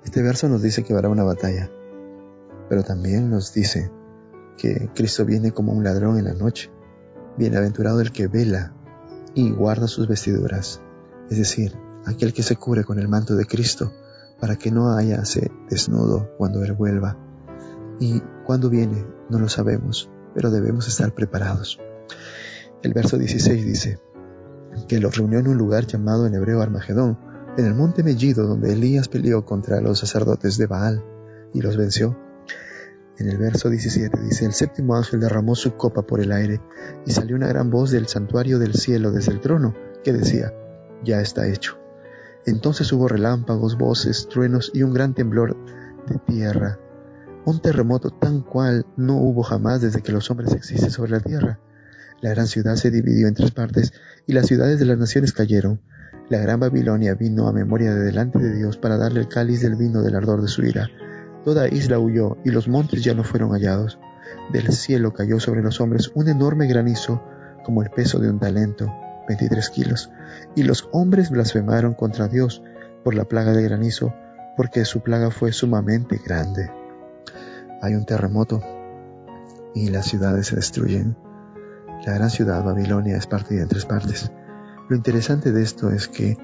Este 0.04 0.22
verso 0.22 0.48
nos 0.48 0.62
dice 0.62 0.84
que 0.84 0.92
habrá 0.92 1.08
una 1.08 1.24
batalla, 1.24 1.68
pero 2.68 2.84
también 2.84 3.28
nos 3.28 3.52
dice 3.52 3.90
que 4.56 4.88
Cristo 4.94 5.24
viene 5.24 5.50
como 5.50 5.72
un 5.72 5.82
ladrón 5.82 6.16
en 6.16 6.26
la 6.26 6.34
noche. 6.34 6.70
Bienaventurado 7.36 8.00
el 8.00 8.12
que 8.12 8.28
vela 8.28 8.72
y 9.34 9.50
guarda 9.50 9.88
sus 9.88 10.06
vestiduras, 10.06 10.80
es 11.28 11.38
decir, 11.38 11.76
aquel 12.06 12.32
que 12.32 12.44
se 12.44 12.54
cubre 12.54 12.84
con 12.84 13.00
el 13.00 13.08
manto 13.08 13.34
de 13.34 13.46
Cristo 13.46 13.92
para 14.40 14.54
que 14.54 14.70
no 14.70 14.92
haya 14.92 15.24
se 15.24 15.50
desnudo 15.68 16.30
cuando 16.38 16.62
Él 16.62 16.74
vuelva. 16.74 17.16
Y 17.98 18.22
cuando 18.46 18.70
viene, 18.70 19.04
no 19.28 19.40
lo 19.40 19.48
sabemos, 19.48 20.08
pero 20.34 20.52
debemos 20.52 20.86
estar 20.86 21.12
preparados. 21.14 21.80
El 22.84 22.94
verso 22.94 23.18
16 23.18 23.66
dice 23.66 23.98
que 24.86 25.00
los 25.00 25.16
reunió 25.16 25.40
en 25.40 25.48
un 25.48 25.58
lugar 25.58 25.86
llamado 25.86 26.28
en 26.28 26.34
hebreo 26.34 26.62
Armagedón, 26.62 27.18
en 27.58 27.66
el 27.66 27.74
monte 27.74 28.04
Mellido 28.04 28.46
donde 28.46 28.72
Elías 28.72 29.08
peleó 29.08 29.44
contra 29.44 29.80
los 29.80 29.98
sacerdotes 29.98 30.58
de 30.58 30.66
Baal 30.68 31.02
y 31.52 31.60
los 31.60 31.76
venció. 31.76 32.16
En 33.18 33.28
el 33.28 33.36
verso 33.36 33.68
17 33.68 34.16
dice, 34.20 34.44
el 34.44 34.52
séptimo 34.52 34.94
ángel 34.94 35.18
derramó 35.18 35.56
su 35.56 35.74
copa 35.74 36.02
por 36.02 36.20
el 36.20 36.30
aire 36.30 36.60
y 37.04 37.10
salió 37.10 37.34
una 37.34 37.48
gran 37.48 37.68
voz 37.68 37.90
del 37.90 38.06
santuario 38.06 38.60
del 38.60 38.74
cielo 38.74 39.10
desde 39.10 39.32
el 39.32 39.40
trono 39.40 39.74
que 40.04 40.12
decía, 40.12 40.54
ya 41.02 41.20
está 41.20 41.48
hecho. 41.48 41.76
Entonces 42.46 42.92
hubo 42.92 43.08
relámpagos, 43.08 43.76
voces, 43.76 44.28
truenos 44.30 44.70
y 44.72 44.84
un 44.84 44.92
gran 44.94 45.14
temblor 45.14 45.56
de 46.06 46.16
tierra, 46.20 46.78
un 47.44 47.60
terremoto 47.60 48.10
tan 48.10 48.42
cual 48.42 48.86
no 48.96 49.16
hubo 49.16 49.42
jamás 49.42 49.80
desde 49.80 50.00
que 50.00 50.12
los 50.12 50.30
hombres 50.30 50.52
existen 50.52 50.92
sobre 50.92 51.10
la 51.10 51.20
tierra. 51.20 51.58
La 52.20 52.30
gran 52.30 52.46
ciudad 52.46 52.76
se 52.76 52.92
dividió 52.92 53.26
en 53.26 53.34
tres 53.34 53.50
partes 53.50 53.92
y 54.28 54.32
las 54.32 54.46
ciudades 54.46 54.78
de 54.78 54.84
las 54.84 54.98
naciones 54.98 55.32
cayeron. 55.32 55.80
La 56.28 56.38
gran 56.38 56.60
Babilonia 56.60 57.14
vino 57.14 57.48
a 57.48 57.52
memoria 57.52 57.94
de 57.94 58.04
delante 58.04 58.38
de 58.38 58.54
Dios 58.54 58.76
para 58.76 58.98
darle 58.98 59.20
el 59.20 59.28
cáliz 59.28 59.62
del 59.62 59.76
vino 59.76 60.02
del 60.02 60.14
ardor 60.14 60.42
de 60.42 60.48
su 60.48 60.64
ira 60.64 60.88
Toda 61.48 61.68
isla 61.68 61.98
huyó 61.98 62.36
y 62.44 62.50
los 62.50 62.68
montes 62.68 63.02
ya 63.02 63.14
no 63.14 63.24
fueron 63.24 63.52
hallados. 63.52 63.98
Del 64.52 64.70
cielo 64.72 65.14
cayó 65.14 65.40
sobre 65.40 65.62
los 65.62 65.80
hombres 65.80 66.10
un 66.14 66.28
enorme 66.28 66.66
granizo 66.66 67.22
como 67.64 67.82
el 67.82 67.88
peso 67.88 68.18
de 68.18 68.28
un 68.28 68.38
talento, 68.38 68.92
23 69.28 69.70
kilos, 69.70 70.10
y 70.54 70.64
los 70.64 70.88
hombres 70.92 71.30
blasfemaron 71.30 71.94
contra 71.94 72.28
Dios 72.28 72.62
por 73.02 73.14
la 73.14 73.24
plaga 73.24 73.52
de 73.52 73.62
granizo, 73.62 74.12
porque 74.58 74.84
su 74.84 75.00
plaga 75.00 75.30
fue 75.30 75.52
sumamente 75.52 76.20
grande. 76.22 76.70
Hay 77.80 77.94
un 77.94 78.04
terremoto 78.04 78.62
y 79.74 79.88
las 79.88 80.04
ciudades 80.04 80.48
se 80.48 80.56
destruyen. 80.56 81.16
la 82.04 82.12
gran 82.12 82.28
ciudad 82.28 82.62
Babilonia 82.62 83.16
es 83.16 83.26
partida 83.26 83.62
en 83.62 83.68
tres 83.68 83.86
partes. 83.86 84.30
Lo 84.88 84.96
interesante 84.96 85.52
de 85.52 85.62
esto 85.62 85.90
es 85.90 86.08
que 86.08 86.38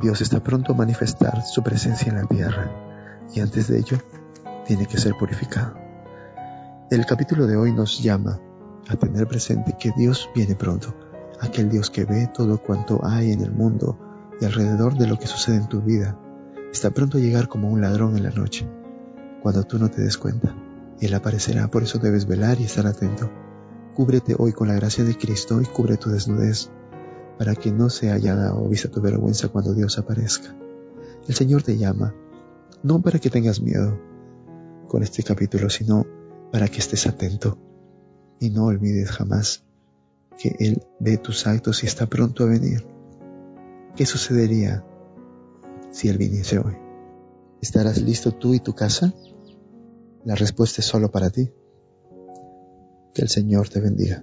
Dios 0.00 0.20
está 0.20 0.42
pronto 0.42 0.72
a 0.72 0.76
manifestar 0.76 1.42
su 1.44 1.62
presencia 1.62 2.10
en 2.10 2.16
la 2.16 2.26
tierra 2.26 2.72
y 3.32 3.38
antes 3.38 3.68
de 3.68 3.78
ello 3.78 3.98
tiene 4.66 4.86
que 4.86 4.98
ser 4.98 5.14
purificado. 5.14 5.74
El 6.90 7.06
capítulo 7.06 7.46
de 7.46 7.56
hoy 7.56 7.72
nos 7.72 8.02
llama 8.02 8.40
a 8.88 8.96
tener 8.96 9.28
presente 9.28 9.76
que 9.78 9.92
Dios 9.96 10.30
viene 10.34 10.56
pronto, 10.56 10.96
aquel 11.40 11.70
Dios 11.70 11.90
que 11.90 12.04
ve 12.04 12.28
todo 12.34 12.60
cuanto 12.60 13.00
hay 13.06 13.30
en 13.30 13.40
el 13.40 13.52
mundo 13.52 13.96
y 14.40 14.44
alrededor 14.44 14.94
de 14.94 15.06
lo 15.06 15.16
que 15.16 15.28
sucede 15.28 15.58
en 15.58 15.68
tu 15.68 15.80
vida, 15.80 16.18
está 16.72 16.90
pronto 16.90 17.18
a 17.18 17.20
llegar 17.20 17.46
como 17.46 17.70
un 17.70 17.80
ladrón 17.80 18.16
en 18.16 18.24
la 18.24 18.30
noche, 18.30 18.68
cuando 19.40 19.62
tú 19.62 19.78
no 19.78 19.88
te 19.88 20.02
des 20.02 20.18
cuenta. 20.18 20.56
Él 21.00 21.14
aparecerá, 21.14 21.68
por 21.68 21.84
eso 21.84 22.00
debes 22.00 22.26
velar 22.26 22.60
y 22.60 22.64
estar 22.64 22.86
atento. 22.88 23.30
Cúbrete 23.94 24.34
hoy 24.36 24.52
con 24.52 24.66
la 24.66 24.74
gracia 24.74 25.04
de 25.04 25.16
Cristo 25.16 25.60
y 25.60 25.66
cubre 25.66 25.96
tu 25.96 26.10
desnudez, 26.10 26.70
para 27.42 27.56
que 27.56 27.72
no 27.72 27.90
se 27.90 28.12
haya 28.12 28.54
o 28.54 28.68
vista 28.68 28.88
tu 28.88 29.00
vergüenza 29.00 29.48
cuando 29.48 29.74
Dios 29.74 29.98
aparezca. 29.98 30.54
El 31.26 31.34
Señor 31.34 31.64
te 31.64 31.76
llama, 31.76 32.14
no 32.84 33.02
para 33.02 33.18
que 33.18 33.30
tengas 33.30 33.60
miedo 33.60 33.98
con 34.86 35.02
este 35.02 35.24
capítulo, 35.24 35.68
sino 35.68 36.06
para 36.52 36.68
que 36.68 36.78
estés 36.78 37.04
atento 37.08 37.58
y 38.38 38.50
no 38.50 38.66
olvides 38.66 39.10
jamás 39.10 39.64
que 40.38 40.54
Él 40.60 40.84
ve 41.00 41.16
tus 41.16 41.48
actos 41.48 41.82
y 41.82 41.88
está 41.88 42.06
pronto 42.06 42.44
a 42.44 42.46
venir. 42.46 42.86
¿Qué 43.96 44.06
sucedería 44.06 44.84
si 45.90 46.10
Él 46.10 46.18
viniese 46.18 46.60
hoy? 46.60 46.76
¿Estarás 47.60 48.00
listo 48.00 48.30
tú 48.30 48.54
y 48.54 48.60
tu 48.60 48.72
casa? 48.76 49.12
La 50.24 50.36
respuesta 50.36 50.80
es 50.80 50.86
solo 50.86 51.10
para 51.10 51.30
ti. 51.30 51.50
Que 53.12 53.22
el 53.22 53.28
Señor 53.28 53.68
te 53.68 53.80
bendiga. 53.80 54.22